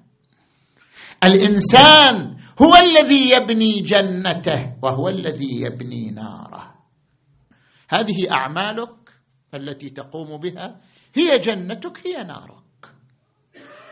الإنسان 1.24 2.37
هو 2.62 2.74
الذي 2.76 3.30
يبني 3.30 3.80
جنته 3.80 4.76
وهو 4.82 5.08
الذي 5.08 5.62
يبني 5.62 6.11
ناره. 6.11 6.74
هذه 7.90 8.30
أعمالك 8.32 8.94
التي 9.54 9.90
تقوم 9.90 10.37
بها 10.37 10.80
هي 11.14 11.38
جنتك 11.38 12.06
هي 12.06 12.24
نارك. 12.24 12.62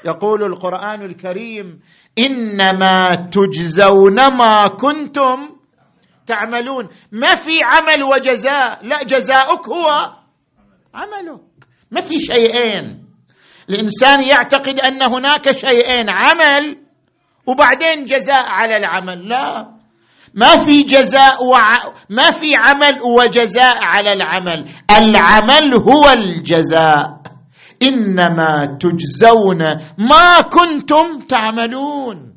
يقول 0.04 0.44
القرآن 0.44 1.02
الكريم 1.02 1.80
إنما 2.18 3.28
تجزون 3.32 4.36
ما 4.36 4.66
كنتم 4.80 5.56
تعملون. 6.26 6.88
ما 7.12 7.34
في 7.34 7.60
عمل 7.62 8.02
وجزاء 8.02 8.86
لا 8.86 9.02
جزاؤك 9.02 9.68
هو 9.68 9.88
عملك. 10.94 11.40
ما 11.90 12.00
في 12.00 12.18
شيئين. 12.18 13.06
الإنسان 13.70 14.22
يعتقد 14.22 14.80
أن 14.80 15.02
هناك 15.02 15.52
شيئين 15.52 16.06
عمل 16.10 16.89
وبعدين 17.50 18.04
جزاء 18.04 18.42
على 18.48 18.76
العمل. 18.76 19.28
لا. 19.28 19.76
ما 20.34 20.56
في 20.56 20.82
جزاء 20.82 21.44
وع... 21.44 21.62
ما 22.10 22.30
في 22.30 22.52
عمل 22.56 23.02
وجزاء 23.02 23.78
على 23.82 24.12
العمل. 24.12 24.68
العمل 24.90 25.74
هو 25.74 26.08
الجزاء. 26.08 27.20
إنما 27.82 28.78
تجزون 28.80 29.58
ما 29.98 30.40
كنتم 30.40 31.26
تعملون. 31.28 32.36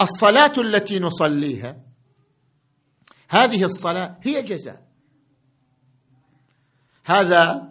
الصلاة 0.00 0.52
التي 0.58 0.98
نصليها 0.98 1.76
هذه 3.30 3.64
الصلاة 3.64 4.16
هي 4.22 4.42
جزاء. 4.42 4.80
هذا 7.06 7.68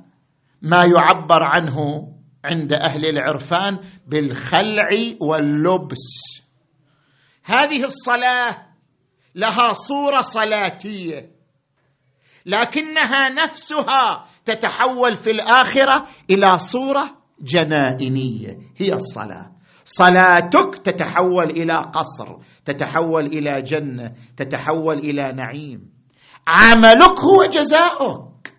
ما 0.62 0.84
يعبر 0.86 1.43
عنه 1.43 2.08
عند 2.45 2.73
أهل 2.73 3.06
العرفان 3.06 3.80
بالخلع 4.08 4.89
واللبس. 5.21 6.08
هذه 7.43 7.84
الصلاة 7.84 8.69
لها 9.36 9.73
صورة 9.73 10.21
صلاتية 10.21 11.32
لكنها 12.45 13.30
نفسها 13.30 14.25
تتحول 14.45 15.15
في 15.15 15.32
الآخرة 15.32 16.08
إلى 16.30 16.58
صورة 16.58 17.17
جنائنية 17.41 18.58
هي 18.78 18.93
الصلاة. 18.93 19.52
صلاتك 19.86 20.75
تتحول 20.84 21.49
إلى 21.49 21.73
قصر 21.73 22.38
تتحول 22.65 23.25
إلى 23.25 23.62
جنة 23.62 24.13
تتحول 24.38 24.97
إلى 24.97 25.32
نعيم. 25.32 25.91
عملك 26.47 27.19
هو 27.19 27.45
جزاؤك. 27.45 28.54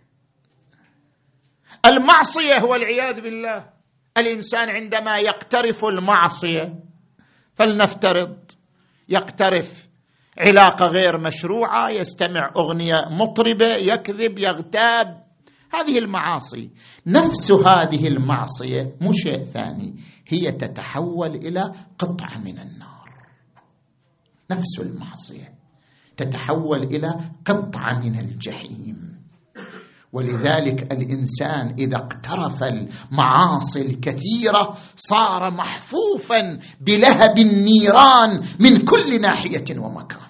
المعصية 1.87 2.64
والعياذ 2.71 3.21
بالله. 3.21 3.69
الإنسان 4.18 4.68
عندما 4.68 5.18
يقترف 5.18 5.85
المعصية 5.85 6.75
فلنفترض 7.55 8.37
يقترف 9.09 9.88
علاقة 10.38 10.87
غير 10.87 11.20
مشروعة 11.20 11.90
يستمع 11.90 12.53
أغنية 12.57 13.09
مطربة 13.11 13.66
يكذب 13.66 14.38
يغتاب 14.38 15.25
هذه 15.73 15.99
المعاصي. 15.99 16.70
نفس 17.07 17.53
هذه 17.53 18.09
المعصية 18.09 18.96
مو 19.01 19.12
شيء 19.12 19.42
ثاني 19.42 19.96
هي 20.29 20.53
تتحول 20.53 21.35
إلى 21.35 21.73
قطعة 21.99 22.38
من 22.38 22.59
النار. 22.59 23.11
نفس 24.51 24.81
المعصية 24.81 25.55
تتحول 26.16 26.83
إلى 26.83 27.20
قطعة 27.44 27.99
من 27.99 28.18
الجحيم. 28.18 29.10
ولذلك 30.12 30.92
الإنسان 30.92 31.75
إذا 31.79 31.96
اقترف 31.96 32.62
المعاصي 32.62 33.83
الكثيرة 33.83 34.77
صار 34.96 35.51
محفوفا 35.51 36.59
بلهب 36.81 37.38
النيران 37.38 38.40
من 38.61 38.85
كل 38.85 39.20
ناحية 39.20 39.79
ومكان. 39.79 40.20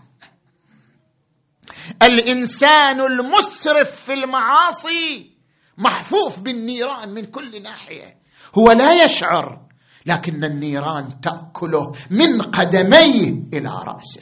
الإنسان 2.03 3.01
المسرف 3.01 3.90
في 3.90 4.12
المعاصي 4.12 5.31
محفوف 5.79 6.40
بالنيران 6.40 7.14
من 7.14 7.25
كل 7.25 7.62
ناحية. 7.62 8.21
هو 8.59 8.73
لا 8.73 9.05
يشعر 9.05 9.66
لكن 10.07 10.45
النيران 10.45 11.21
تأكله 11.21 11.93
من 12.11 12.43
قدميه 12.43 13.29
إلى 13.55 13.71
رأسه. 13.87 14.21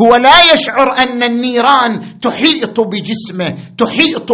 هو 0.00 0.16
لا 0.16 0.52
يشعر 0.52 0.92
أن 0.98 1.22
النيران 1.22 2.20
تحيط 2.20 2.80
بجسمه 2.80 3.74
تحيط 3.78 4.32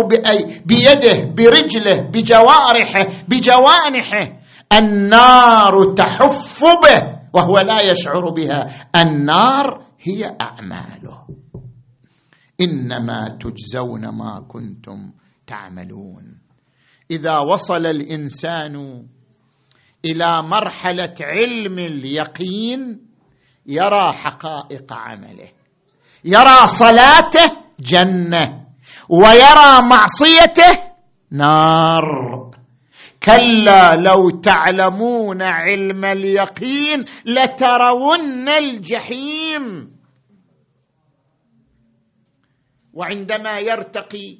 بيده 0.66 1.24
برجله 1.36 1.96
بجوارحه 2.12 3.06
بجوانحه. 3.28 4.40
النار 4.72 5.94
تحف 5.94 6.64
به 6.64 7.18
وهو 7.34 7.58
لا 7.58 7.90
يشعر 7.90 8.30
بها. 8.30 8.90
النار 8.96 9.86
هي 10.00 10.36
أعماله. 10.42 11.26
إنما 12.60 13.38
تجزون 13.40 14.08
ما 14.08 14.46
كنتم 14.48 15.12
تعملون. 15.46 16.38
إذا 17.10 17.38
وصل 17.38 17.86
الإنسان 17.86 19.06
إلى 20.04 20.42
مرحلة 20.42 21.14
علم 21.20 21.78
اليقين 21.78 23.00
يرى 23.66 24.12
حقائق 24.12 24.92
عمله 24.92 25.48
يرى 26.24 26.66
صلاته 26.66 27.56
جنة 27.80 28.64
ويرى 29.08 29.82
معصيته 29.82 30.94
نار. 31.30 32.50
كلا 33.22 33.94
لو 33.94 34.30
تعلمون 34.30 35.42
علم 35.42 36.04
اليقين 36.04 37.04
لترون 37.24 38.48
الجحيم. 38.48 39.90
وعندما 42.92 43.58
يرتقي 43.58 44.38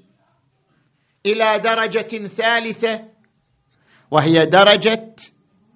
إلى 1.27 1.59
درجة 1.59 2.27
ثالثة 2.27 3.05
وهي 4.11 4.47
درجة 4.47 5.17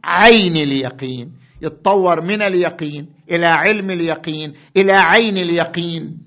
عين 0.04 0.56
اليقين. 0.56 1.47
يتطور 1.62 2.20
من 2.20 2.42
اليقين 2.42 3.12
إلى 3.30 3.46
علم 3.46 3.90
اليقين 3.90 4.52
إلى 4.76 4.92
عين 4.92 5.38
اليقين. 5.38 6.18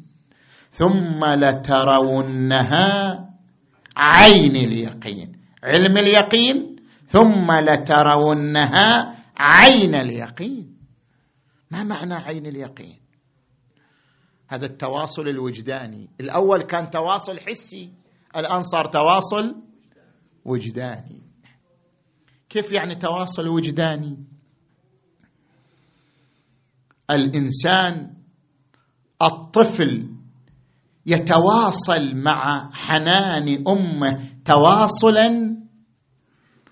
ثم 0.69 1.25
لترونها 1.25 2.89
عين 3.97 4.55
اليقين 4.55 5.31
علم 5.63 5.97
اليقين. 5.97 6.75
ثم 7.05 7.51
لترونها 7.51 9.15
عين 9.37 9.95
اليقين. 9.95 10.77
ما 11.71 11.83
معنى 11.83 12.13
عين 12.13 12.45
اليقين؟ 12.45 12.99
هذا 14.47 14.65
التواصل 14.65 15.27
الوجداني. 15.27 16.09
الأول 16.21 16.61
كان 16.61 16.89
تواصل 16.89 17.39
حسي 17.39 17.93
الآن 18.35 18.63
صار 18.63 18.85
تواصل 18.85 19.55
وجداني. 20.45 21.21
كيف 22.49 22.71
يعني 22.71 22.95
تواصل 22.95 23.47
وجداني؟ 23.47 24.17
الإنسان 27.11 28.13
الطفل 29.21 30.09
يتواصل 31.05 32.15
مع 32.15 32.69
حنان 32.73 33.63
أمه 33.67 34.29
تواصلا 34.45 35.57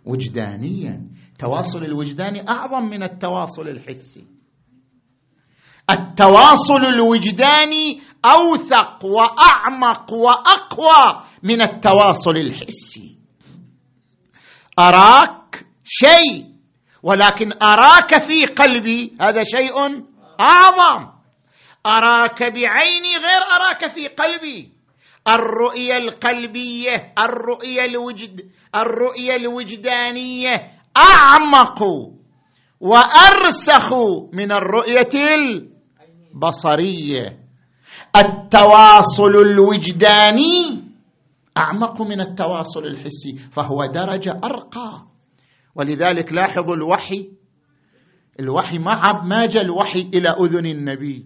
وجدانيا. 0.05 1.09
التواصل 1.31 1.83
الوجداني 1.83 2.49
أعظم 2.49 2.85
من 2.85 3.03
التواصل 3.03 3.67
الحسي. 3.67 4.23
التواصل 5.89 6.85
الوجداني 6.85 8.01
أوثق 8.25 9.05
وأعمق 9.05 10.13
وأقوى 10.13 11.23
من 11.43 11.61
التواصل 11.61 12.37
الحسي. 12.37 13.17
أراك 14.79 15.65
شيء 15.83 16.45
ولكن 17.03 17.51
أراك 17.63 18.17
في 18.17 18.45
قلبي 18.45 19.17
هذا 19.21 19.43
شيء 19.43 20.03
أعظم. 20.39 21.09
أراك 21.87 22.43
بعيني 22.43 23.17
غير 23.17 23.41
أراك 23.55 23.85
في 23.87 24.07
قلبي. 24.07 24.79
الرؤية 25.27 25.97
القلبية 25.97 27.13
الرؤية 27.19 27.85
الوجد 27.85 28.51
الرؤية 28.75 29.35
الوجدانية 29.35 30.71
أعمق 30.97 31.83
وأرسخ 32.79 33.93
من 34.33 34.51
الرؤية 34.51 35.09
البصرية. 36.33 37.39
التواصل 38.15 39.35
الوجداني 39.35 40.83
أعمق 41.57 42.01
من 42.01 42.21
التواصل 42.21 42.85
الحسي 42.85 43.35
فهو 43.51 43.85
درجة 43.85 44.39
أرقى. 44.43 45.05
ولذلك 45.75 46.33
لاحظوا 46.33 46.75
الوحي 46.75 47.29
الوحي 48.39 48.77
ما 48.77 48.91
عب 48.91 49.25
ما 49.25 49.45
جاء 49.45 49.63
الوحي 49.63 50.09
إلى 50.13 50.29
أذن 50.29 50.65
النبي. 50.65 51.25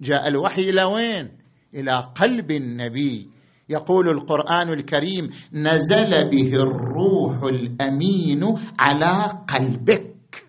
جاء 0.00 0.28
الوحي 0.28 0.62
إلى 0.70 0.84
وين؟ 0.84 1.30
إلى 1.74 2.12
قلب 2.20 2.50
النبي. 2.50 3.28
يقول 3.68 4.08
القرآن 4.08 4.68
الكريم 4.68 5.30
نزل 5.52 6.30
به 6.30 6.54
الروح 6.54 7.42
الأمين 7.42 8.54
على 8.78 9.28
قلبك. 9.48 10.46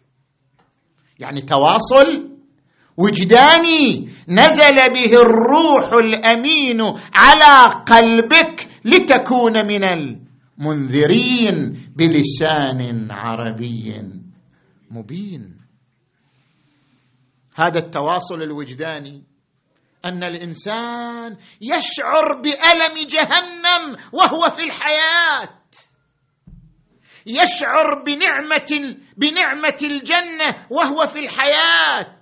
يعني 1.19 1.41
تواصل 1.41 2.29
وجداني. 2.97 4.09
نزل 4.27 4.93
به 4.93 5.13
الروح 5.21 5.93
الأمين 5.93 6.81
على 7.15 7.83
قلبك 7.87 8.67
لتكون 8.85 9.67
من 9.67 9.83
المنذرين 9.83 11.77
بلسان 11.95 13.11
عربي 13.11 14.03
مبين. 14.91 15.58
هذا 17.55 17.79
التواصل 17.79 18.41
الوجداني 18.41 19.23
أن 20.05 20.23
الإنسان 20.23 21.37
يشعر 21.61 22.41
بألم 22.41 23.07
جهنم 23.07 23.97
وهو 24.13 24.49
في 24.49 24.63
الحياة. 24.63 25.59
يشعر 27.25 28.03
بنعمة 28.05 28.97
بنعمة 29.17 29.77
الجنة 29.83 30.65
وهو 30.69 31.05
في 31.05 31.19
الحياة. 31.19 32.15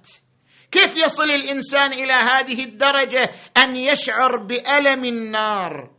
كيف 0.72 0.98
يصل 0.98 1.32
الإنسان 1.32 1.94
إلى 1.94 2.14
هذه 2.14 2.64
الدرجة؟ 2.64 3.32
أن 3.58 3.76
يشعر 3.76 4.46
بألم 4.46 5.06
النار 5.06 5.92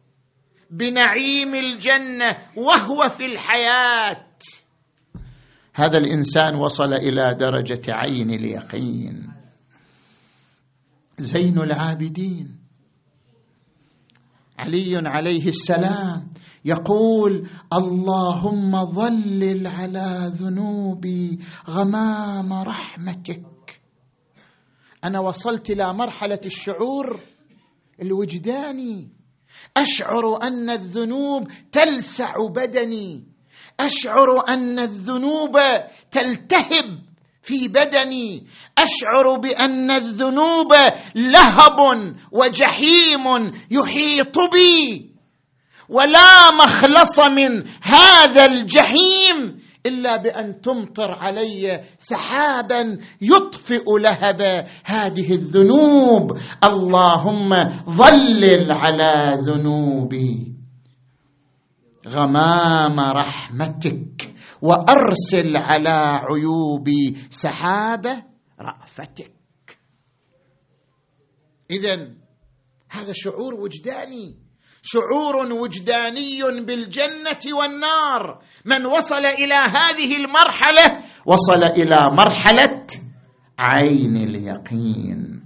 بنعيم 0.71 1.55
الجنة 1.55 2.37
وهو 2.57 3.09
في 3.09 3.27
الحياة. 3.27 4.28
هذا 5.79 5.99
الإنسان 5.99 6.55
وصل 6.55 6.93
إلى 6.93 7.35
درجة 7.35 7.83
عين 7.89 8.31
اليقين. 8.31 9.33
زين 11.19 11.59
العابدين. 11.59 12.59
علي 14.59 15.09
عليه 15.09 15.47
السلام 15.47 16.29
يقول 16.65 17.49
اللهم 17.73 18.85
ظلل 18.85 19.67
على 19.67 20.33
ذنوبي 20.35 21.39
غمام 21.69 22.53
رحمتك. 22.53 23.81
أنا 25.05 25.21
وصلت 25.21 25.71
إلى 25.71 25.93
مرحلة 25.93 26.41
الشعور 26.45 27.21
الوجداني. 28.03 29.09
أشعر 29.77 30.43
أن 30.43 30.71
الذنوب 30.71 31.49
تلسع 31.73 32.35
بدني. 32.55 33.38
أشعر 33.81 34.49
أن 34.49 34.79
الذنوب 34.79 35.59
تلتهب 36.11 36.99
في 37.43 37.69
بدني. 37.69 38.47
أشعر 38.79 39.39
بأن 39.39 39.91
الذنوب 39.91 40.75
لهب 41.15 41.79
وجحيم 42.33 43.53
يحيط 43.71 44.39
بي. 44.39 45.11
ولا 45.89 46.51
مخلص 46.51 47.21
من 47.21 47.65
هذا 47.83 48.45
الجحيم 48.45 49.59
إلا 49.87 50.17
بأن 50.17 50.61
تمطر 50.61 51.11
علي 51.11 51.81
سحابا 51.99 52.99
يطفئ 53.23 53.85
لهب 53.89 54.67
هذه 54.85 55.33
الذنوب. 55.33 56.39
اللهم 56.65 57.51
ظلل 57.89 58.73
على 58.73 59.39
ذنوبي. 59.47 60.58
غمام 62.09 63.01
رحمتك 63.01 64.35
وأرسل 64.63 65.57
على 65.57 66.21
عيوبي 66.31 67.17
سحابه 67.31 68.23
رأفتك. 68.61 69.79
اذا 71.71 71.95
هذا 72.91 73.13
شعور 73.13 73.55
وجداني. 73.55 74.37
شعور 74.83 75.37
وجداني 75.53 76.43
بالجنة 76.65 77.45
والنار. 77.53 78.43
من 78.65 78.87
وصل 78.87 79.25
إلى 79.25 79.55
هذه 79.55 80.17
المرحلة 80.17 81.05
وصل 81.27 81.63
إلى 81.77 81.99
مرحلة 82.17 82.87
عين 83.59 84.17
اليقين. 84.17 85.45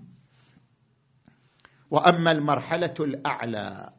وأما 1.90 2.30
المرحلة 2.32 2.94
الأعلى 3.00 3.92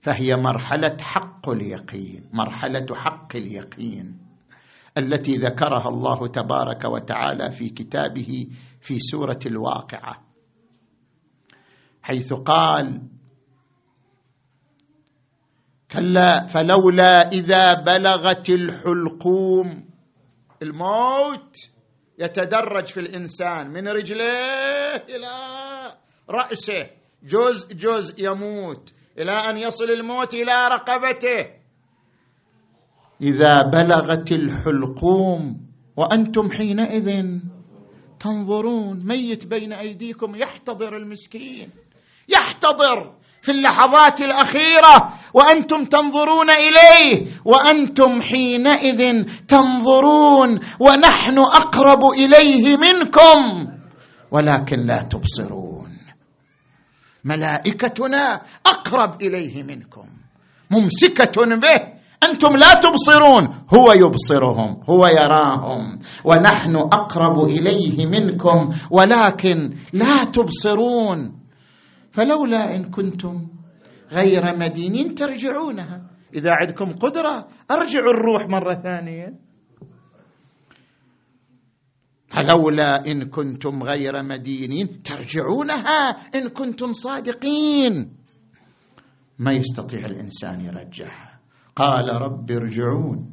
فهي 0.00 0.36
مرحلة 0.36 0.96
حق 1.00 1.48
اليقين 1.48 2.30
مرحلة 2.32 2.86
حق 2.96 3.36
اليقين 3.36 4.18
التي 4.98 5.32
ذكرها 5.32 5.88
الله 5.88 6.26
تبارك 6.26 6.84
وتعالى 6.84 7.50
في 7.50 7.68
كتابه 7.68 8.48
في 8.80 8.98
سورة 8.98 9.38
الواقعة. 9.46 10.24
حيث 12.02 12.32
قال 12.32 13.02
كلا 15.90 16.46
فلولا 16.46 17.28
إذا 17.28 17.82
بلغت 17.82 18.50
الحلقوم 18.50 19.90
الموت 20.62 21.56
يتدرج 22.18 22.86
في 22.86 23.00
الإنسان 23.00 23.70
من 23.70 23.88
رجليه 23.88 24.96
إلى 25.08 25.32
رأسه 26.30 26.90
جزء 27.22 27.74
جزء 27.74 28.24
يموت. 28.24 28.92
إلى 29.18 29.32
أن 29.32 29.56
يصل 29.56 29.90
الموت 29.90 30.34
إلى 30.34 30.68
رقبته. 30.68 31.46
إذا 33.22 33.62
بلغت 33.62 34.32
الحلقوم 34.32 35.60
وأنتم 35.96 36.50
حينئذ 36.52 37.24
تنظرون 38.20 39.06
ميت 39.06 39.46
بين 39.46 39.72
أيديكم 39.72 40.34
يحتضر 40.36 40.96
المسكين. 40.96 41.68
يحتضر 42.28 43.14
في 43.42 43.52
اللحظات 43.52 44.20
الأخيرة 44.20 45.12
وأنتم 45.34 45.84
تنظرون 45.84 46.50
إليه. 46.50 47.26
وأنتم 47.44 48.22
حينئذ 48.22 49.22
تنظرون 49.48 50.60
ونحن 50.80 51.38
أقرب 51.38 52.04
إليه 52.04 52.76
منكم. 52.76 53.68
ولكن 54.30 54.80
لا 54.86 55.02
تبصرون. 55.02 55.69
ملائكتنا 57.24 58.40
أقرب 58.66 59.22
إليه 59.22 59.62
منكم. 59.62 60.06
ممسكة 60.70 61.44
به. 61.44 62.00
أنتم 62.30 62.56
لا 62.56 62.74
تبصرون. 62.74 63.48
هو 63.74 63.92
يبصرهم. 63.92 64.80
هو 64.90 65.06
يراهم. 65.06 65.98
ونحن 66.24 66.76
أقرب 66.76 67.44
إليه 67.44 68.06
منكم. 68.06 68.68
ولكن 68.90 69.70
لا 69.92 70.24
تبصرون. 70.24 71.40
فلولا 72.12 72.76
إن 72.76 72.84
كنتم 72.84 73.46
غير 74.12 74.56
مدينين 74.56 75.14
ترجعونها. 75.14 76.02
إذا 76.34 76.50
عندكم 76.60 76.92
قدرة 76.92 77.48
أرجعوا 77.70 78.10
الروح 78.10 78.48
مرة 78.48 78.74
ثانية. 78.74 79.49
فلولا 82.30 83.06
إن 83.06 83.24
كنتم 83.24 83.82
غير 83.82 84.22
مدينين 84.22 85.02
ترجعونها 85.02 86.10
إن 86.34 86.48
كنتم 86.48 86.92
صادقين. 86.92 88.16
ما 89.38 89.52
يستطيع 89.52 90.06
الإنسان 90.06 90.60
يرجعها. 90.60 91.40
قال 91.76 92.22
رب 92.22 92.50
ارجعون. 92.50 93.30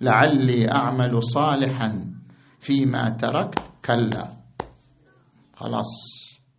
لعلي 0.00 0.70
أعمل 0.70 1.22
صالحا 1.22 2.14
فيما 2.60 3.10
تركت. 3.10 3.58
كلا. 3.84 4.36
خلاص 5.54 5.92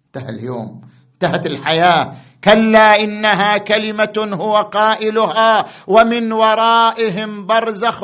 انتهى 0.06 0.30
اليوم. 0.30 0.82
انتهت 1.14 1.46
الحياة. 1.46 2.14
كلا 2.44 2.96
إنها 3.04 3.58
كلمة 3.58 4.36
هو 4.36 4.56
قائلها. 4.56 5.66
ومن 5.88 6.32
ورائهم 6.32 7.46
برزخ. 7.46 8.04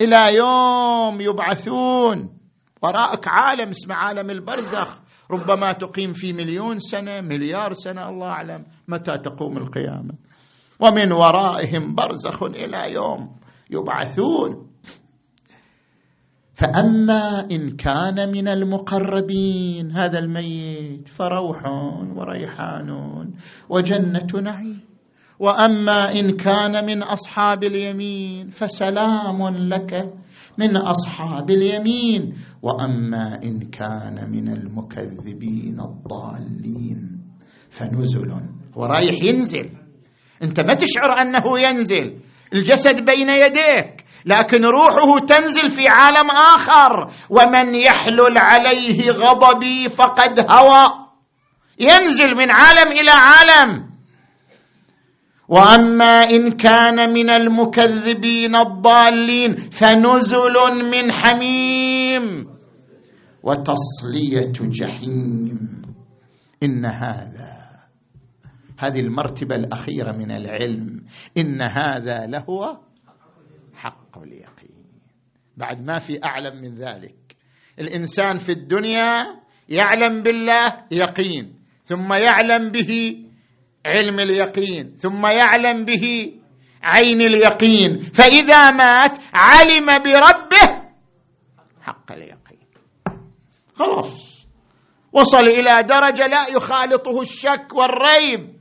إلى 0.00 0.36
يوم 0.36 1.20
يبعثون. 1.20 2.38
وراءك 2.82 3.28
عالم 3.28 3.68
اسمه 3.68 3.94
عالم 3.94 4.30
البرزخ. 4.30 5.00
ربما 5.30 5.72
تقيم 5.72 6.12
في 6.12 6.32
مليون 6.32 6.78
سنة 6.78 7.20
مليار 7.20 7.72
سنة 7.72 8.08
الله 8.08 8.26
أعلم 8.26 8.64
متى 8.88 9.18
تقوم 9.18 9.56
القيامة. 9.56 10.14
ومن 10.80 11.12
ورائهم 11.12 11.94
برزخ 11.94 12.42
إلى 12.42 12.92
يوم 12.94 13.36
يبعثون. 13.70 14.66
فأما 16.54 17.40
إن 17.50 17.76
كان 17.76 18.32
من 18.32 18.48
المقربين 18.48 19.92
هذا 19.92 20.18
الميت 20.18 21.08
فروح 21.08 21.66
وريحان 22.16 22.90
وجنة 23.68 24.26
نعيم. 24.42 24.95
وأما 25.38 26.12
إن 26.12 26.36
كان 26.36 26.86
من 26.86 27.02
أصحاب 27.02 27.64
اليمين 27.64 28.50
فسلام 28.50 29.48
لك 29.48 30.12
من 30.58 30.76
أصحاب 30.76 31.50
اليمين. 31.50 32.34
وأما 32.62 33.40
إن 33.44 33.60
كان 33.60 34.30
من 34.30 34.48
المكذبين 34.48 35.80
الضالين 35.80 37.20
فنزل. 37.70 38.32
ورايح 38.76 39.22
ينزل. 39.22 39.70
أنت 40.42 40.60
ما 40.60 40.74
تشعر 40.74 41.22
أنه 41.22 41.60
ينزل. 41.60 42.20
الجسد 42.54 43.04
بين 43.04 43.28
يديك 43.28 44.04
لكن 44.26 44.64
روحه 44.64 45.18
تنزل 45.26 45.68
في 45.68 45.88
عالم 45.88 46.30
آخر. 46.30 47.10
ومن 47.30 47.74
يحلل 47.74 48.38
عليه 48.38 49.10
غضبي 49.10 49.88
فقد 49.88 50.40
هوى. 50.50 51.06
ينزل 51.80 52.34
من 52.36 52.50
عالم 52.50 52.92
إلى 52.92 53.10
عالم. 53.10 53.85
وأما 55.48 56.30
إن 56.30 56.50
كان 56.50 57.12
من 57.12 57.30
المكذبين 57.30 58.56
الضالين 58.56 59.56
فنزل 59.56 60.54
من 60.90 61.12
حميم 61.12 62.46
وتصلية 63.42 64.52
جحيم. 64.60 65.82
إن 66.62 66.84
هذا 66.84 67.56
هذه 68.78 69.00
المرتبة 69.00 69.54
الأخيرة 69.54 70.12
من 70.12 70.30
العلم. 70.30 71.04
إن 71.36 71.62
هذا 71.62 72.26
لهو 72.26 72.78
حق 73.74 74.18
اليقين. 74.18 74.84
بعد 75.56 75.86
ما 75.86 75.98
في 75.98 76.20
أعلم 76.24 76.62
من 76.62 76.74
ذلك. 76.74 77.36
الإنسان 77.80 78.36
في 78.36 78.52
الدنيا 78.52 79.26
يعلم 79.68 80.22
بالله 80.22 80.84
يقين 80.90 81.54
ثم 81.84 82.12
يعلم 82.12 82.70
به 82.70 83.25
علم 83.86 84.20
اليقين 84.20 84.94
ثم 84.96 85.26
يعلم 85.26 85.84
به 85.84 86.32
عين 86.82 87.20
اليقين. 87.20 88.00
فإذا 88.00 88.70
مات 88.70 89.18
علم 89.34 89.86
بربه 89.86 90.86
حق 91.80 92.12
اليقين. 92.12 92.66
خلاص. 93.74 94.46
وصل 95.12 95.46
إلى 95.46 95.82
درجة 95.82 96.26
لا 96.26 96.46
يخالطه 96.56 97.20
الشك 97.20 97.74
والريب. 97.74 98.56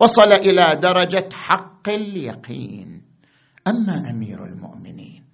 وصل 0.00 0.32
إلى 0.32 0.80
درجة 0.82 1.28
حق 1.32 1.88
اليقين. 1.88 3.02
أما 3.68 4.10
أمير 4.10 4.44
المؤمنين 4.44 5.24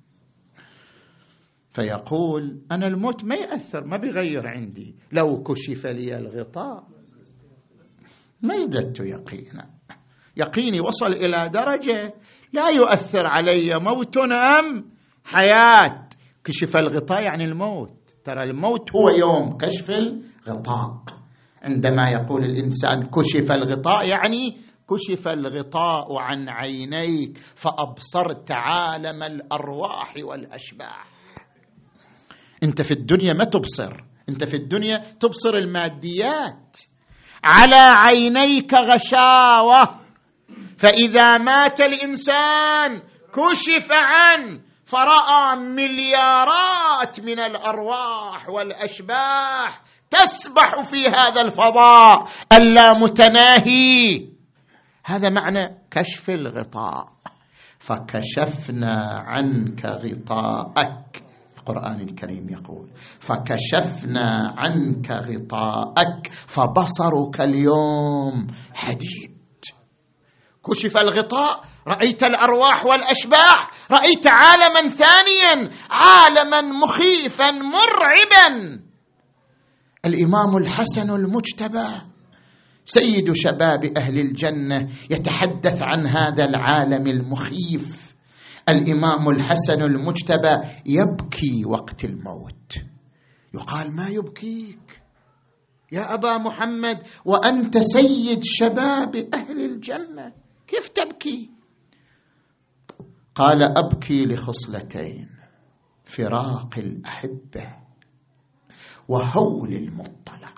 فيقول 1.71 2.61
أنا 2.73 2.87
الموت 2.87 3.25
ما 3.25 3.37
يأثر 3.37 3.85
ما 3.85 3.97
بيغير 3.97 4.47
عندي. 4.47 4.97
لو 5.13 5.43
كشف 5.43 5.87
لي 5.87 6.17
الغطاء 6.17 6.96
ما 8.43 8.57
ازددت 8.57 9.01
يقينا. 9.01 9.71
يقيني 10.37 10.81
وصل 10.81 11.07
إلى 11.07 11.49
درجة 11.49 12.15
لا 12.53 12.69
يؤثر 12.69 13.27
علي 13.27 13.79
موت 13.81 14.17
أم 14.17 14.91
حياة. 15.25 16.09
كشف 16.45 16.77
الغطاء 16.77 17.23
يعني 17.23 17.45
الموت. 17.45 17.95
ترى 18.25 18.43
الموت 18.43 18.97
هو 18.97 19.09
يوم 19.11 19.57
كشف 19.57 19.91
الغطاء. 19.91 21.03
عندما 21.63 22.11
يقول 22.11 22.45
الإنسان 22.45 23.07
كشف 23.07 23.53
الغطاء 23.53 24.09
يعني 24.09 24.59
كشف 24.91 25.29
الغطاء 25.29 26.19
عن 26.19 26.49
عينيك 26.49 27.39
فأبصرت 27.39 28.51
عالم 28.51 29.23
الأرواح 29.23 30.15
والأشباح. 30.23 31.07
أنت 32.63 32.83
في 32.83 32.93
الدنيا 32.93 33.33
ما 33.33 33.45
تبصر. 33.45 34.05
أنت 34.29 34.45
في 34.45 34.55
الدنيا 34.55 34.97
تبصر 35.21 35.55
الماديات. 35.55 36.77
على 37.49 37.95
عينيك 38.07 38.75
غشاوة. 38.75 40.01
فإذا 40.79 41.39
مات 41.39 41.81
الإنسان 41.81 43.03
كشف 43.35 43.89
عنه 43.93 44.61
فرأى 44.87 45.57
مليارات 45.57 47.21
من 47.21 47.41
الأرواح 47.41 48.49
والأشباح 48.49 49.83
تسبح 50.11 50.81
في 50.83 51.07
هذا 51.09 51.41
الفضاء 51.41 52.29
اللامتناهي 52.53 54.29
هذا 55.05 55.31
معنى 55.31 55.79
كشف 55.91 56.31
الغطاء. 56.31 57.09
فكشفنا 57.79 59.25
عنك 59.27 59.85
غطاءك. 59.87 61.26
القرآن 61.69 62.01
الكريم 62.01 62.49
يقول 62.51 62.89
فكشفنا 62.95 64.55
عنك 64.57 65.11
غطاءك 65.11 66.27
فبصرك 66.33 67.41
اليوم 67.41 68.47
حديد. 68.75 69.37
كشف 70.67 70.97
الغطاء 70.97 71.65
رأيت 71.89 72.23
الأرواح 72.23 72.87
والأشباح 72.87 73.71
رأيت 73.91 74.27
عالما 74.27 74.89
ثانيا 74.89 75.71
عالما 75.91 76.61
مخيفا 76.61 77.51
مرعبا. 77.51 78.81
الإمام 80.05 80.57
الحسن 80.57 81.11
المجتبى 81.11 81.89
سيد 82.85 83.33
شباب 83.33 83.85
أهل 83.97 84.19
الجنة 84.19 84.89
يتحدث 85.11 85.83
عن 85.83 86.07
هذا 86.07 86.45
العالم 86.45 87.07
المخيف. 87.07 88.06
الإمام 88.69 89.29
الحسن 89.29 89.83
المجتبى 89.83 90.59
يبكي 90.87 91.65
وقت 91.67 92.05
الموت. 92.05 92.73
يقال 93.55 93.97
ما 93.97 94.09
يبكيك؟ 94.09 95.03
يا 95.93 96.15
أبا 96.15 96.39
محمد 96.39 97.03
وأنت 97.25 97.79
سيد 97.79 98.41
شباب 98.45 99.17
أهل 99.35 99.61
الجنة. 99.65 100.33
كيف 100.67 100.89
تبكي؟ 100.89 101.51
قال 103.35 103.63
أبكي 103.63 104.27
لخصلتين 104.27 105.29
فراق 106.05 106.79
الأحبة 106.79 107.77
وهول 109.09 109.73
المطلع. 109.73 110.55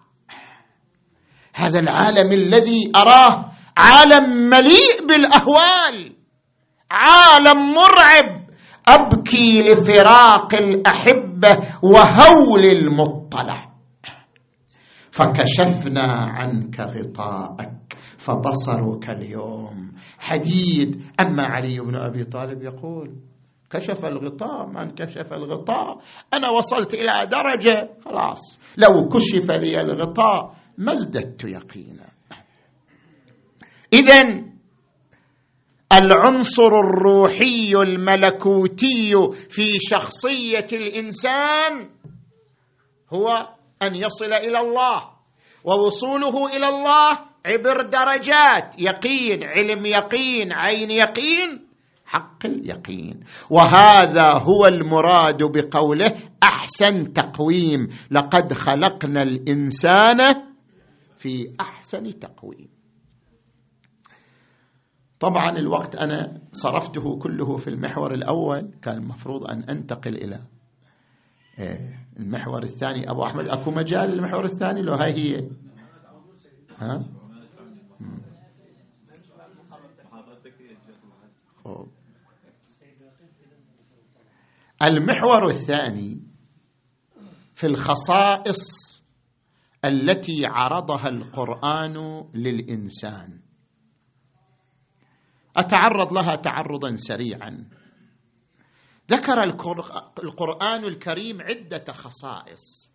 هذا 1.54 1.78
العالم 1.80 2.32
الذي 2.32 2.92
أراه 2.96 3.52
عالم 3.76 4.50
مليء 4.50 5.06
بالأهوال. 5.08 6.17
عالم 6.90 7.74
مرعب 7.74 8.48
أبكي 8.88 9.62
لفراق 9.62 10.54
الأحبة 10.54 11.58
وهول 11.82 12.64
المطلع. 12.64 13.68
فكشفنا 15.10 16.12
عنك 16.12 16.80
غطاءك 16.80 17.96
فبصرك 18.18 19.10
اليوم 19.10 19.92
حديد. 20.18 21.02
أما 21.20 21.42
علي 21.46 21.80
بن 21.80 21.94
أبي 21.94 22.24
طالب 22.24 22.62
يقول 22.62 23.16
كشف 23.70 24.04
الغطاء 24.04 24.66
من 24.66 24.90
كشف 24.94 25.32
الغطاء؟ 25.32 25.98
أنا 26.34 26.48
وصلت 26.48 26.94
إلى 26.94 27.26
درجة. 27.26 27.90
خلاص 28.04 28.60
لو 28.76 29.08
كشف 29.08 29.50
لي 29.50 29.80
الغطاء 29.80 30.54
ما 30.78 30.92
ازددت 30.92 31.44
يقينا. 31.44 32.08
اذا 33.92 34.47
العنصر 35.92 36.72
الروحي 36.84 37.72
الملكوتي 37.72 39.14
في 39.50 39.78
شخصية 39.78 40.66
الإنسان 40.72 41.88
هو 43.10 43.48
أن 43.82 43.94
يصل 43.94 44.32
إلى 44.32 44.60
الله 44.60 45.10
ووصوله 45.64 46.56
إلى 46.56 46.68
الله 46.68 47.18
عبر 47.46 47.82
درجات 47.82 48.74
يقين 48.78 49.44
علم 49.44 49.86
يقين 49.86 50.52
عين 50.52 50.90
يقين 50.90 51.68
حق 52.06 52.46
اليقين. 52.46 53.20
وهذا 53.50 54.32
هو 54.32 54.66
المراد 54.66 55.42
بقوله 55.42 56.12
أحسن 56.42 57.12
تقويم 57.12 57.88
لقد 58.10 58.52
خلقنا 58.52 59.22
الإنسان 59.22 60.18
في 61.18 61.50
أحسن 61.60 62.18
تقويم. 62.18 62.77
طبعا 65.20 65.58
الوقت 65.58 65.96
أنا 65.96 66.40
صرفته 66.52 67.18
كله 67.18 67.56
في 67.56 67.70
المحور 67.70 68.14
الأول 68.14 68.70
كان 68.82 68.96
المفروض 68.96 69.50
أن 69.50 69.62
أنتقل 69.62 70.14
إلى 70.16 70.40
إيه، 71.58 72.06
المحور 72.20 72.62
الثاني. 72.62 73.10
أبو 73.10 73.24
أحمد 73.24 73.48
أكو 73.48 73.70
مجال 73.70 74.10
للمحور 74.10 74.44
الثاني؟ 74.44 74.82
لو 74.82 74.94
هاي 74.94 75.12
هي. 75.12 75.50
ها؟ 76.78 77.04
المحور 84.82 85.48
الثاني 85.48 86.20
في 87.54 87.66
الخصائص 87.66 88.62
التي 89.84 90.46
عرضها 90.46 91.08
القرآن 91.08 92.24
للإنسان. 92.34 93.40
أتعرض 95.58 96.12
لها 96.12 96.34
تعرضا 96.34 96.96
سريعا. 96.96 97.64
ذكر 99.10 99.42
القرآن 100.22 100.84
الكريم 100.84 101.40
عدة 101.40 101.92
خصائص. 101.92 102.92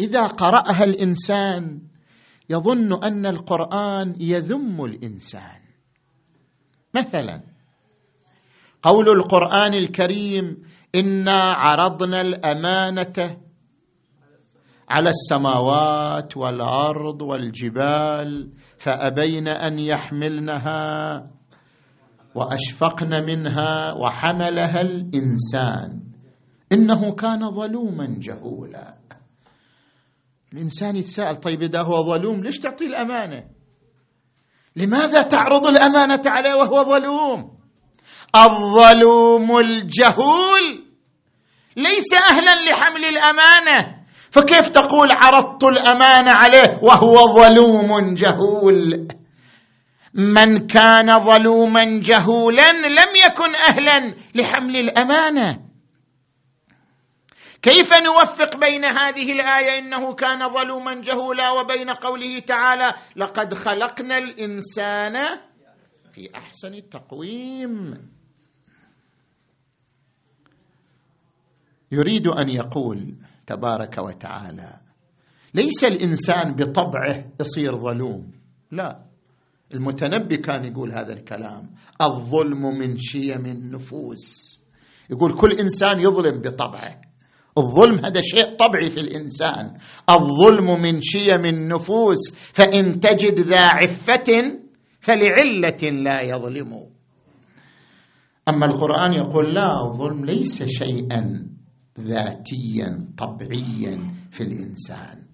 إذا 0.00 0.26
قرأها 0.26 0.84
الإنسان 0.84 1.80
يظن 2.50 3.04
أن 3.04 3.26
القرآن 3.26 4.14
يذم 4.20 4.84
الإنسان. 4.84 5.60
مثلا 6.94 7.42
قول 8.82 9.08
القرآن 9.08 9.74
الكريم 9.74 10.62
إنا 10.94 11.42
عرضنا 11.42 12.20
الأمانة 12.20 13.36
على 14.88 15.10
السماوات 15.10 16.36
والأرض 16.36 17.22
والجبال 17.22 18.52
فأبين 18.78 19.48
أن 19.48 19.78
يحملنها 19.78 21.30
وأشفقن 22.34 23.24
منها 23.26 23.92
وحملها 23.92 24.80
الإنسان. 24.80 26.00
إنه 26.72 27.14
كان 27.14 27.50
ظلوما 27.50 28.16
جهولا. 28.18 28.94
الإنسان 30.52 30.96
يتساءل 30.96 31.36
طيب 31.36 31.62
إذا 31.62 31.82
هو 31.82 32.04
ظلوم 32.04 32.42
ليش 32.42 32.58
تعطيه 32.58 32.86
الأمانة؟ 32.86 33.44
لماذا 34.76 35.22
تعرض 35.22 35.66
الأمانة 35.66 36.22
عليه 36.26 36.54
وهو 36.54 36.84
ظلوم؟ 36.84 37.58
الظلوم 38.36 39.58
الجهول. 39.58 40.66
ليس 41.76 42.14
أهلا 42.30 42.70
لحمل 42.70 43.04
الأمانة. 43.04 44.00
فكيف 44.30 44.68
تقول 44.68 45.08
عرضت 45.12 45.64
الأمانة 45.64 46.30
عليه 46.32 46.80
وهو 46.82 47.16
ظلوم 47.16 48.14
جهول؟ 48.14 49.08
من 50.14 50.66
كان 50.66 51.12
ظلوما 51.20 51.84
جهولا 51.84 52.72
لم 52.72 53.10
يكن 53.26 53.54
أهلا 53.54 54.14
لحمل 54.34 54.76
الأمانة. 54.76 55.70
كيف 57.62 57.92
نوفق 57.94 58.56
بين 58.56 58.84
هذه 58.84 59.32
الآية 59.32 59.78
إنه 59.78 60.14
كان 60.14 60.48
ظلوما 60.54 60.94
جهولا 60.94 61.50
وبين 61.50 61.90
قوله 61.90 62.38
تعالى 62.38 62.94
لقد 63.16 63.54
خلقنا 63.54 64.18
الإنسان 64.18 65.38
في 66.12 66.30
أحسن 66.34 66.88
تقويم 66.90 67.94
يريد 71.92 72.26
أن 72.26 72.48
يقول 72.48 73.14
تبارك 73.46 73.98
وتعالى 73.98 74.80
ليس 75.54 75.84
الإنسان 75.84 76.54
بطبعه 76.54 77.24
يصير 77.40 77.76
ظلوم. 77.76 78.32
لا. 78.70 79.09
المتنبي 79.74 80.36
كان 80.36 80.64
يقول 80.64 80.92
هذا 80.92 81.12
الكلام. 81.12 81.70
الظلم 82.02 82.78
من 82.78 82.96
شيم 82.96 83.46
النفوس. 83.46 84.60
يقول 85.10 85.34
كل 85.34 85.52
إنسان 85.52 86.00
يظلم 86.00 86.40
بطبعه. 86.40 87.00
الظلم 87.58 88.04
هذا 88.04 88.20
شيء 88.20 88.56
طبيعي 88.56 88.90
في 88.90 89.00
الإنسان. 89.00 89.76
الظلم 90.10 90.82
من 90.82 91.00
شيم 91.00 91.46
النفوس. 91.46 92.34
فإن 92.34 93.00
تجد 93.00 93.40
ذا 93.40 93.60
عفة 93.60 94.58
فلعلة 95.00 95.90
لا 96.02 96.22
يظلم. 96.22 96.86
أما 98.48 98.66
القرآن 98.66 99.12
يقول 99.12 99.54
لا 99.54 99.86
الظلم 99.86 100.24
ليس 100.24 100.62
شيئا 100.62 101.46
ذاتيا 102.00 103.08
طبيعيا 103.18 104.14
في 104.30 104.40
الإنسان. 104.40 105.29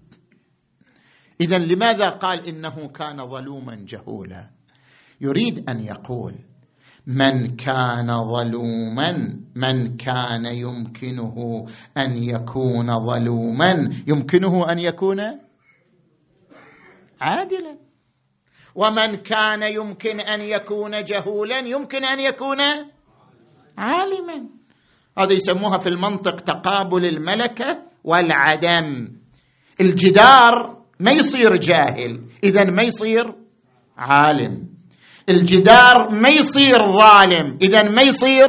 اذا 1.41 1.57
لماذا 1.57 2.09
قال 2.09 2.47
إنه 2.47 2.87
كان 2.87 3.29
ظلوما 3.29 3.85
جهولا؟ 3.87 4.49
يريد 5.21 5.69
أن 5.69 5.79
يقول 5.79 6.35
من 7.07 7.55
كان 7.55 8.07
ظلوما 8.07 9.39
من 9.55 9.97
كان 9.97 10.45
يمكنه 10.45 11.65
أن 11.97 12.23
يكون 12.23 13.05
ظلوما؟ 13.05 13.89
يمكنه 14.07 14.71
أن 14.71 14.79
يكون 14.79 15.19
عادلا. 17.21 17.77
ومن 18.75 19.15
كان 19.15 19.63
يمكن 19.63 20.19
أن 20.19 20.41
يكون 20.41 21.03
جهولا 21.03 21.59
يمكن 21.59 22.05
أن 22.05 22.19
يكون 22.19 22.57
عالما. 23.77 24.49
هذا 25.17 25.33
يسموها 25.33 25.77
في 25.77 25.89
المنطق 25.89 26.35
تقابل 26.35 27.05
الملكة 27.05 27.83
والعدم. 28.03 29.07
الجدار 29.81 30.76
ما 30.99 31.11
يصير 31.11 31.55
جاهل. 31.55 32.21
اذا 32.43 32.63
ما 32.63 32.83
يصير 32.83 33.33
عالم. 33.97 34.67
الجدار 35.29 36.09
ما 36.11 36.29
يصير 36.29 36.91
ظالم. 36.91 37.57
اذا 37.61 37.83
ما 37.83 38.01
يصير 38.01 38.47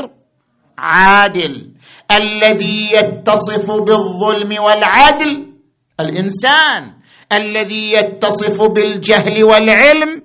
عادل. 0.79 1.73
الذي 2.13 2.93
يتصف 2.93 3.71
بالظلم 3.71 4.63
والعدل 4.63 5.53
الإنسان. 6.01 6.95
الذي 7.33 7.93
يتصف 7.93 8.63
بالجهل 8.63 9.45
والعلم 9.45 10.23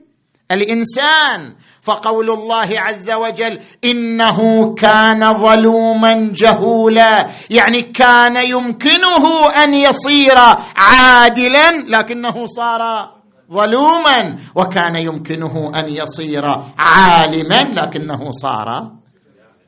الإنسان. 0.51 1.55
فقول 1.83 2.29
الله 2.29 2.69
عز 2.71 3.11
وجل 3.11 3.59
إنه 3.85 4.73
كان 4.75 5.33
ظلوما 5.33 6.31
جهولا 6.33 7.27
يعني 7.49 7.81
كان 7.81 8.35
يمكنه 8.35 9.49
أن 9.63 9.73
يصير 9.73 10.37
عادلا 10.77 11.71
لكنه 11.71 12.45
صار 12.45 13.11
ظلوما 13.51 14.37
وكان 14.55 14.95
يمكنه 14.95 15.71
أن 15.79 15.89
يصير 15.89 16.43
عالما 16.79 17.63
لكنه 17.63 18.31
صار 18.31 18.91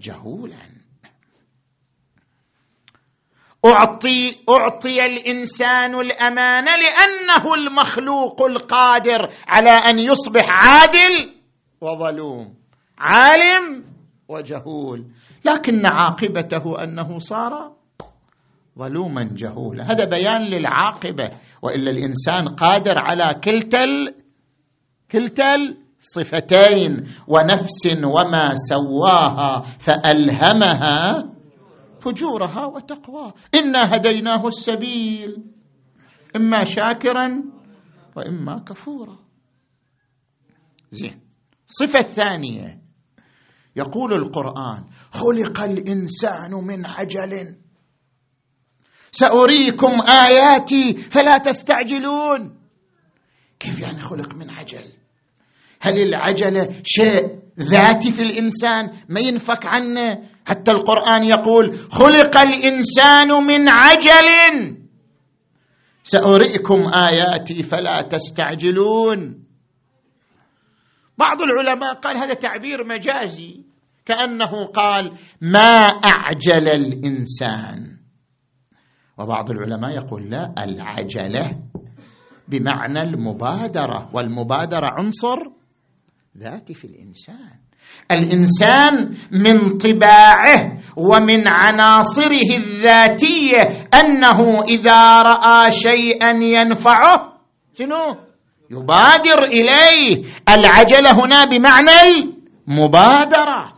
جهولا. 0.02 0.66
أعطي 3.66 4.36
أعطي 4.50 5.06
الإنسان 5.06 6.00
الامانه 6.00 6.72
لأنه 6.76 7.54
المخلوق 7.54 8.42
القادر 8.42 9.30
على 9.48 9.70
أن 9.72 10.00
يصبح 10.00 10.46
عادل 10.50 11.35
وظلوم 11.86 12.54
عالم 12.98 13.84
وجهول. 14.28 15.06
لكن 15.46 15.86
عاقبته 15.86 16.84
أنه 16.84 17.18
صار 17.18 17.76
ظلوما 18.80 19.30
جهولا. 19.34 19.92
هذا 19.92 20.06
بيان 20.06 20.42
للعاقبة. 20.42 21.30
وإلا 21.62 21.92
الإنسان 21.92 22.48
قادر 22.48 22.98
على 22.98 23.34
كلتا 23.44 23.86
كلتا 25.12 25.56
الصفتين 26.00 27.04
ونفس 27.28 28.04
وما 28.04 28.56
سواها 28.56 29.62
فألهمها 29.62 31.24
فجورها 32.00 32.66
وتقواها. 32.66 33.34
إنا 33.56 33.96
هديناه 33.96 34.48
السبيل 34.48 35.44
إما 36.36 36.64
شاكرا 36.64 37.44
وإما 38.16 38.56
كفورا. 38.68 39.18
زين. 40.92 41.25
الصفه 41.70 42.00
الثانية 42.00 42.82
يقول 43.76 44.14
القرآن 44.14 44.84
خلق 45.12 45.62
الإنسان 45.62 46.52
من 46.54 46.86
عجل. 46.86 47.56
سأريكم 49.12 50.02
آياتي 50.02 50.96
فلا 50.96 51.38
تستعجلون. 51.38 52.58
كيف 53.60 53.80
يعني 53.80 54.00
خلق 54.00 54.36
من 54.36 54.50
عجل؟ 54.50 54.94
هل 55.82 56.02
العجله 56.02 56.82
شيء 56.84 57.40
ذاتي 57.60 58.12
في 58.12 58.22
الإنسان؟ 58.22 58.92
ما 59.10 59.20
ينفك 59.20 59.66
عنه؟ 59.66 60.20
حتى 60.46 60.72
القرآن 60.72 61.24
يقول 61.24 61.78
خلق 61.92 62.38
الإنسان 62.38 63.28
من 63.28 63.70
عجل. 63.70 64.78
سأريكم 66.04 66.94
آياتي 66.94 67.64
فلا 67.64 68.02
تستعجلون. 68.02 69.45
بعض 71.18 71.42
العلماء 71.42 71.94
قال 71.94 72.18
هذا 72.18 72.34
تعبير 72.34 72.88
مجازي 72.88 73.64
كأنه 74.06 74.66
قال 74.66 75.12
ما 75.42 75.88
أعجل 75.88 76.68
الإنسان. 76.68 77.98
وبعض 79.18 79.52
العلماء 79.52 79.92
يقول 79.96 80.30
لا 80.30 80.54
العجلة 80.60 81.60
بمعنى 82.48 83.02
المبادرة 83.02 84.10
والمبادرة 84.14 84.90
عنصر 85.00 85.38
ذاتي 86.38 86.74
في 86.74 86.86
الإنسان. 86.86 87.60
الإنسان 88.12 89.16
من 89.32 89.78
طباعه 89.78 90.78
ومن 90.98 91.48
عناصره 91.48 92.58
الذاتية 92.58 93.62
أنه 93.94 94.64
إذا 94.64 95.22
رأى 95.22 95.72
شيئا 95.72 96.32
ينفعه 96.32 97.34
شنو؟ 97.80 98.25
يبادر 98.72 99.44
إليه. 99.44 100.24
العجله 100.50 101.12
هنا 101.26 101.46
بمعنى 101.46 101.92
المبادرة. 102.68 103.76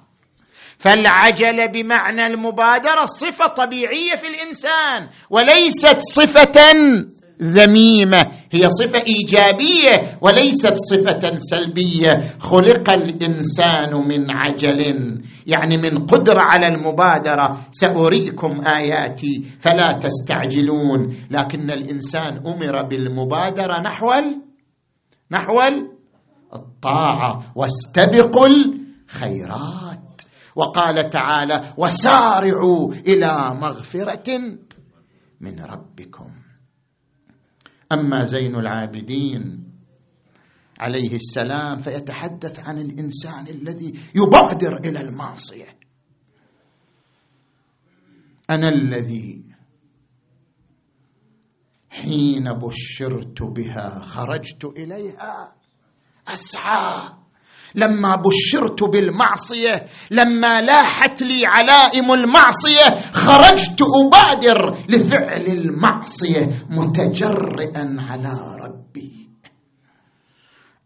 فالعجله 0.79 1.65
بمعنى 1.65 2.27
المبادرة 2.27 3.05
صفة 3.05 3.47
طبيعية 3.57 4.15
في 4.15 4.27
الإنسان 4.27 5.07
وليست 5.29 5.97
صفة 5.99 6.73
ذميمة. 7.41 8.25
هي 8.51 8.69
صفة 8.69 9.03
إيجابية 9.07 10.17
وليست 10.21 10.73
صفة 10.75 11.35
سلبية. 11.35 12.23
خلق 12.39 12.89
الإنسان 12.89 13.93
من 14.07 14.31
عجل 14.31 14.79
يعني 15.47 15.77
من 15.77 16.05
قدرة 16.05 16.39
على 16.51 16.67
المبادرة. 16.67 17.57
سأريكم 17.71 18.67
آياتي 18.67 19.43
فلا 19.59 19.99
تستعجلون. 20.01 21.15
لكن 21.31 21.71
الإنسان 21.71 22.37
أمر 22.47 22.83
بالمبادرة 22.83 23.81
نحو 23.81 24.13
نحو 25.31 25.59
الطاعة. 26.53 27.53
واستبقوا 27.55 28.47
الخيرات. 28.47 30.21
وقال 30.55 31.09
تعالى 31.09 31.73
وسارعوا 31.77 32.93
إلى 32.93 33.59
مغفرة 33.61 34.57
من 35.41 35.59
ربكم. 35.59 36.31
أما 37.93 38.23
زين 38.23 38.55
العابدين 38.55 39.63
عليه 40.79 41.15
السلام 41.15 41.77
فيتحدث 41.77 42.59
عن 42.59 42.77
الإنسان 42.77 43.47
الذي 43.47 43.93
يبادر 44.15 44.77
إلى 44.77 45.01
المعصية. 45.01 45.77
أنا 48.49 48.69
الذي 48.69 49.46
حين 52.01 52.53
بشرت 52.53 53.41
بها 53.41 53.99
خرجت 54.05 54.65
إليها 54.65 55.53
أسعى. 56.27 57.09
لما 57.75 58.15
بشرت 58.15 58.83
بالمعصية 58.83 59.85
لما 60.11 60.61
لاحت 60.61 61.21
لي 61.21 61.41
علائم 61.45 62.11
المعصية 62.11 62.95
خرجت 63.11 63.81
أبادر 63.81 64.77
لفعل 64.89 65.45
المعصية 65.45 66.65
متجرئا 66.69 67.95
على 67.99 68.57
ربي. 68.61 69.29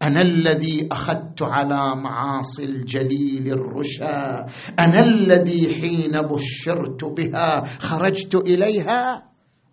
أنا 0.02 0.20
الذي 0.20 0.88
أخذت 0.92 1.42
على 1.42 1.96
معاصي 1.96 2.64
الجليل 2.64 3.48
الرشا. 3.48 4.46
أنا 4.78 5.04
الذي 5.04 5.74
حين 5.74 6.12
بشرت 6.22 7.04
بها 7.04 7.64
خرجت 7.78 8.34
إليها 8.34 9.22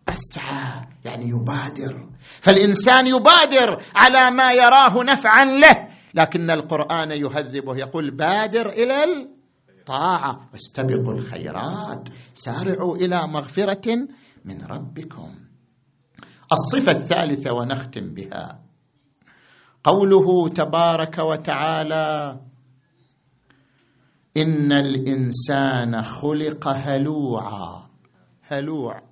أسعى. 0.10 0.88
يعني 1.10 1.30
يبادر. 1.30 2.10
فالإنسان 2.42 3.08
يبادر 3.08 3.84
على 3.96 4.36
ما 4.36 4.52
يراه 4.52 5.04
نفعا 5.04 5.44
له 5.46 5.88
لكن 6.14 6.50
القرآن 6.50 7.12
يهذبه 7.12 7.78
يقول 7.78 8.12
بادر 8.12 8.70
إلى 8.70 9.04
الطاعة 9.70 10.50
واستبقوا 10.54 11.14
الخيرات 11.14 12.10
سارعوا 12.34 12.96
إلى 12.96 13.28
مغفرة 13.28 14.08
من 14.46 14.66
ربكم. 14.66 15.36
الصفة 16.52 16.92
الثالثة 16.92 17.54
ونختم 17.54 18.14
بها. 18.14 18.60
قوله 19.84 20.50
تبارك 20.50 21.20
وتعالى 21.20 22.40
إن 24.38 24.72
الإنسان 24.72 26.02
خلق 26.02 26.68
هلوعا. 26.68 27.90
هلوع. 28.44 29.09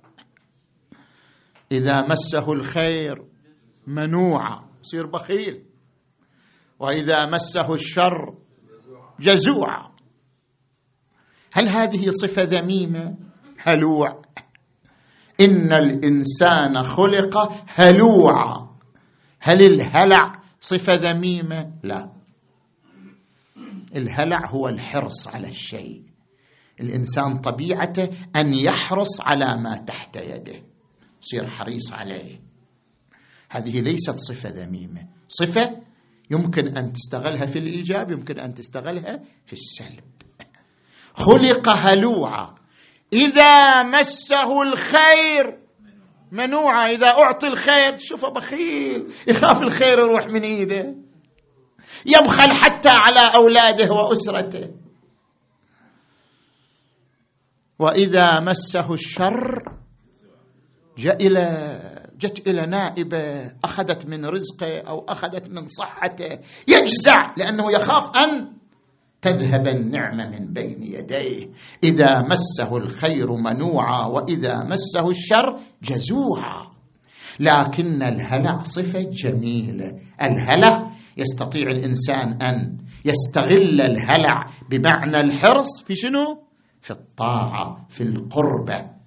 إذا 1.72 2.02
مسه 2.02 2.52
الخير 2.52 3.24
منوعا 3.86 4.68
يصير 4.84 5.06
بخيل. 5.06 5.64
وإذا 6.78 7.26
مسه 7.26 7.74
الشر 7.74 8.34
جزوعا 9.20 9.88
هل 11.52 11.68
هذه 11.68 12.10
صفة 12.10 12.42
ذميمة؟ 12.42 13.16
هلوع. 13.58 14.22
إن 15.40 15.72
الإنسان 15.72 16.82
خلق 16.82 17.52
هلوعا 17.68 18.68
هل 19.40 19.62
الهلع 19.62 20.32
صفة 20.60 20.94
ذميمة؟ 20.94 21.72
لا. 21.82 22.12
الهلع 23.96 24.50
هو 24.50 24.68
الحرص 24.68 25.28
على 25.28 25.48
الشيء. 25.48 26.02
الإنسان 26.80 27.38
طبيعته 27.38 28.08
أن 28.36 28.54
يحرص 28.54 29.20
على 29.20 29.62
ما 29.62 29.76
تحت 29.76 30.16
يده. 30.16 30.62
يصير 31.22 31.50
حريص 31.50 31.92
عليه. 31.92 32.40
هذه 33.50 33.80
ليست 33.80 34.16
صفة 34.16 34.48
ذميمة. 34.48 35.08
صفة 35.28 35.82
يمكن 36.30 36.76
أن 36.76 36.92
تستغلها 36.92 37.46
في 37.46 37.58
الإيجاب 37.58 38.10
يمكن 38.10 38.38
أن 38.38 38.54
تستغلها 38.54 39.18
في 39.46 39.52
السلب. 39.52 40.04
خلق 41.14 41.68
هلوعا. 41.68 42.54
إذا 43.12 43.82
مسه 43.82 44.62
الخير 44.62 45.58
منوعا. 46.32 46.90
إذا 46.90 47.08
أعطي 47.08 47.46
الخير 47.46 47.96
شوفه 47.98 48.28
بخيل 48.28 49.12
يخاف 49.28 49.62
الخير 49.62 49.98
يروح 49.98 50.26
من 50.26 50.42
إيده. 50.42 50.94
يبخل 52.06 52.52
حتى 52.52 52.88
على 52.88 53.34
أولاده 53.34 53.94
وأسرته. 53.94 54.70
وإذا 57.78 58.40
مسه 58.40 58.92
الشر 58.92 59.77
جاء 60.98 61.26
إلى 61.26 61.78
جت 62.20 62.48
إلى 62.48 62.66
نائبة 62.66 63.52
أخذت 63.64 64.06
من 64.06 64.24
رزقه 64.24 64.80
أو 64.88 65.04
أخذت 65.08 65.50
من 65.50 65.66
صحته 65.66 66.38
يجزع 66.68 67.34
لأنه 67.36 67.64
يخاف 67.72 68.10
أن 68.16 68.58
تذهب 69.22 69.68
النعمة 69.68 70.30
من 70.30 70.52
بين 70.52 70.82
يديه. 70.82 71.46
إذا 71.84 72.22
مسه 72.22 72.76
الخير 72.76 73.32
منوعا 73.32 74.06
وإذا 74.06 74.64
مسه 74.64 75.10
الشر 75.10 75.60
جزوعا. 75.82 76.68
لكن 77.40 78.02
الهلع 78.02 78.58
صفة 78.58 79.02
جميلة. 79.02 79.98
الهلع 80.22 80.92
يستطيع 81.16 81.62
الإنسان 81.62 82.42
أن 82.42 82.78
يستغل 83.04 83.80
الهلع 83.80 84.50
بمعنى 84.70 85.20
الحرص 85.20 85.82
في 85.86 85.94
شنو؟ 85.94 86.42
في 86.80 86.90
الطاعة 86.90 87.86
في 87.88 88.00
القربة. 88.00 88.97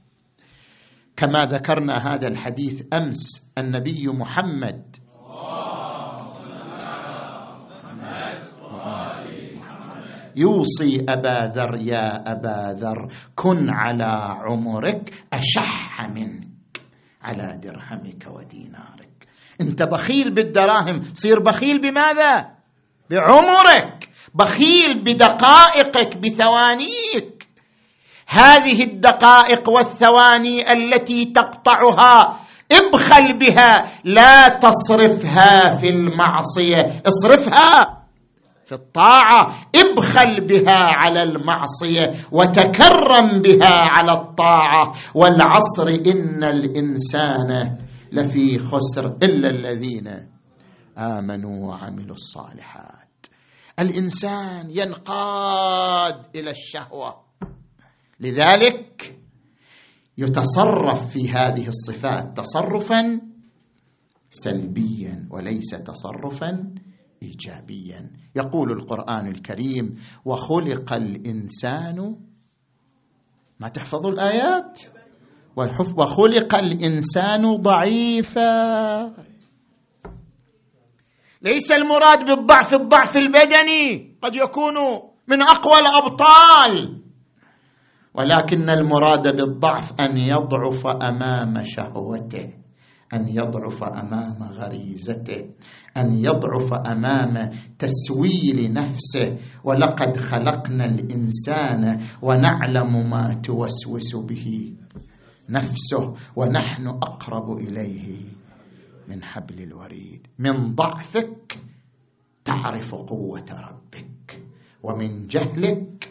كما 1.22 1.46
ذكرنا 1.46 2.14
هذا 2.14 2.28
الحديث 2.28 2.84
أمس 2.94 3.52
النبي 3.58 4.08
محمد. 4.08 4.96
يوصي 10.36 11.06
أبا 11.10 11.52
ذر 11.56 11.76
يا 11.76 12.32
أبا 12.32 12.76
ذر 12.80 13.14
كن 13.36 13.70
على 13.70 14.38
عمرك 14.42 15.14
أشح 15.34 16.10
منك 16.10 16.82
على 17.22 17.60
درهمك 17.64 18.28
ودينارك. 18.28 19.28
أنت 19.62 19.84
بخيل 19.84 20.34
بالدراهم 20.34 21.02
صير 21.14 21.40
بخيل 21.40 21.82
بماذا؟ 21.82 22.48
بعمرك. 23.10 24.10
بخيل 24.34 25.04
بدقائقك 25.04 26.18
بثوانيك. 26.18 27.48
هذه 28.32 28.84
الدقائق 28.84 29.70
والثواني 29.70 30.72
التي 30.72 31.26
تقطعها 31.26 32.40
ابخل 32.72 33.38
بها 33.38 33.92
لا 34.04 34.48
تصرفها 34.48 35.76
في 35.76 35.90
المعصية 35.90 37.02
اصرفها 37.08 38.02
في 38.66 38.76
الطاعة 38.76 39.56
ابخل 39.76 40.48
بها 40.48 40.78
على 40.78 41.22
المعصية 41.24 42.12
وتكرم 42.32 43.42
بها 43.42 43.86
على 43.90 44.12
الطاعة. 44.12 44.92
والعصر 45.16 45.88
إن 45.88 46.44
الإنسان 46.44 47.78
لفي 48.12 48.60
خسر 48.60 49.06
إلا 49.06 49.50
الذين 49.50 50.28
آمنوا 50.98 51.68
وعملوا 51.70 52.16
الصالحات. 52.16 53.26
الإنسان 53.80 54.70
ينقاد 54.70 56.26
إلى 56.36 56.52
الشهوة. 56.52 57.31
لذلك 58.22 59.18
يتصرف 60.18 61.12
في 61.12 61.30
هذه 61.30 61.68
الصفات 61.68 62.38
تصرفا 62.38 63.22
سلبيا 64.30 65.28
وليس 65.32 65.70
تصرفا 65.70 66.74
ايجابيا. 67.24 68.10
يقول 68.36 68.72
القرآن 68.72 69.28
الكريم 69.28 69.96
وخلق 70.26 70.94
الانسان 70.94 72.16
ما 73.60 73.68
تحفظوا 73.68 74.12
الآيات؟ 74.12 74.80
وخلق 75.98 76.56
الإنسان 76.56 77.56
ضعيفا. 77.56 79.04
ليس 81.42 81.72
المراد 81.72 82.26
بالضعف 82.26 82.74
الضعف 82.74 83.18
البدني 83.18 84.16
قد 84.22 84.36
يكون 84.36 84.74
من 85.28 85.42
أقوى 85.42 85.80
الأبطال. 85.80 87.01
ولكن 88.14 88.70
المراد 88.70 89.36
بالضعف 89.36 89.94
أن 90.00 90.18
يضعف 90.18 90.88
أمام 90.88 91.64
شهوته 91.64 92.54
أن 93.14 93.28
يضعف 93.28 93.84
أمام 93.84 94.44
غريزته 94.44 95.46
أن 95.98 96.14
يضعف 96.24 96.74
أمام 96.74 97.50
تسويل 97.80 98.74
نفسه. 98.74 99.38
ولقد 99.64 100.18
خلقنا 100.18 100.86
الإنسان 100.86 102.00
ونعلم 102.22 103.10
ما 103.10 103.34
توسوس 103.34 104.16
به 104.16 104.74
نفسه 105.50 106.14
ونحن 106.36 106.88
أقرب 106.88 107.58
إليه 107.58 108.16
من 109.08 109.24
حبل 109.24 109.64
الوريد. 109.64 110.28
من 110.40 110.76
ضعفك 110.76 111.58
تعرف 112.46 112.96
قوة 112.96 113.46
ربك 113.52 114.44
ومن 114.84 115.28
جهلك 115.28 116.11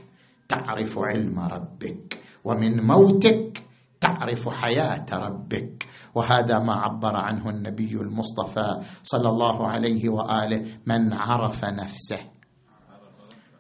تعرف 0.50 0.98
علم 0.98 1.38
ربك 1.38 2.18
ومن 2.44 2.86
موتك 2.86 3.62
تعرف 4.00 4.48
حياة 4.48 5.06
ربك. 5.12 5.86
وهذا 6.14 6.58
ما 6.58 6.74
عبر 6.74 7.16
عنه 7.16 7.50
النبي 7.50 7.94
المصطفى 7.94 8.78
صلى 9.02 9.28
الله 9.28 9.68
عليه 9.68 10.08
وآله 10.08 10.78
من 10.86 11.12
عرف 11.12 11.64
نفسه 11.64 12.18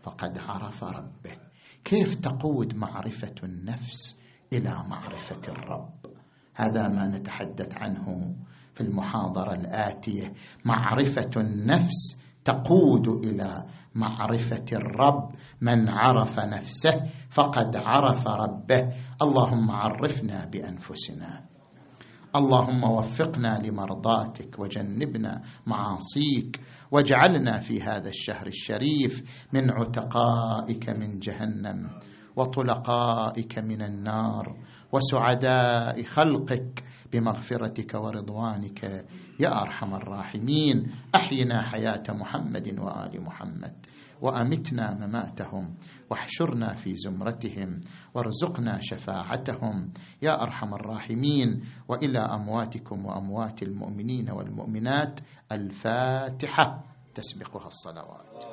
فقد 0.02 0.38
عرف 0.38 0.84
ربه. 0.84 1.36
كيف 1.84 2.14
تقود 2.14 2.74
معرفة 2.74 3.34
النفس 3.44 4.18
إلى 4.52 4.84
معرفة 4.88 5.42
الرب؟ 5.48 6.06
هذا 6.54 6.88
ما 6.88 7.06
نتحدث 7.06 7.76
عنه 7.76 8.34
في 8.74 8.80
المحاضرة 8.80 9.54
الآتية. 9.54 10.32
معرفة 10.64 11.30
النفس 11.36 12.16
تقود 12.44 13.08
إلى 13.08 13.64
معرفة 13.94 14.64
الرب 14.72 15.30
من 15.60 15.88
عرف 15.88 16.38
نفسه 16.38 17.02
فقد 17.30 17.76
عرف 17.76 18.28
ربه. 18.28 18.88
اللهم 19.22 19.70
عرفنا 19.70 20.44
بأنفسنا. 20.44 21.50
اللهم 22.36 22.84
وفقنا 22.84 23.58
لمرضاتك 23.64 24.58
وجنبنا 24.58 25.42
معاصيك 25.66 26.60
واجعلنا 26.90 27.58
في 27.58 27.82
هذا 27.82 28.08
الشهر 28.08 28.46
الشريف 28.46 29.22
من 29.52 29.70
عتقائك 29.70 30.90
من 30.90 31.18
جهنم 31.18 31.90
وطلقائك 32.36 33.58
من 33.58 33.82
النار 33.82 34.56
وسعداء 34.92 36.02
خلقك 36.02 36.84
بمغفرتك 37.12 37.94
ورضوانك 37.94 39.06
يا 39.40 39.62
أرحم 39.62 39.94
الراحمين. 39.94 40.90
أحينا 41.14 41.62
حياة 41.62 42.02
محمد 42.08 42.78
وآل 42.78 43.24
محمد 43.24 43.86
وأمتنا 44.20 45.06
مماتهم 45.06 45.74
واحشرنا 46.10 46.74
في 46.74 46.96
زمرتهم 46.96 47.80
وارزقنا 48.14 48.78
شفاعتهم. 48.80 49.92
يا 50.22 50.42
أرحم 50.42 50.74
الراحمين 50.74 51.62
وإلى 51.88 52.18
أمواتكم 52.18 53.06
وأموات 53.06 53.62
المؤمنين 53.62 54.30
والمؤمنات 54.30 55.20
الفاتحة. 55.52 56.84
تسبقها 57.14 57.66
الصلوات. 57.66 58.44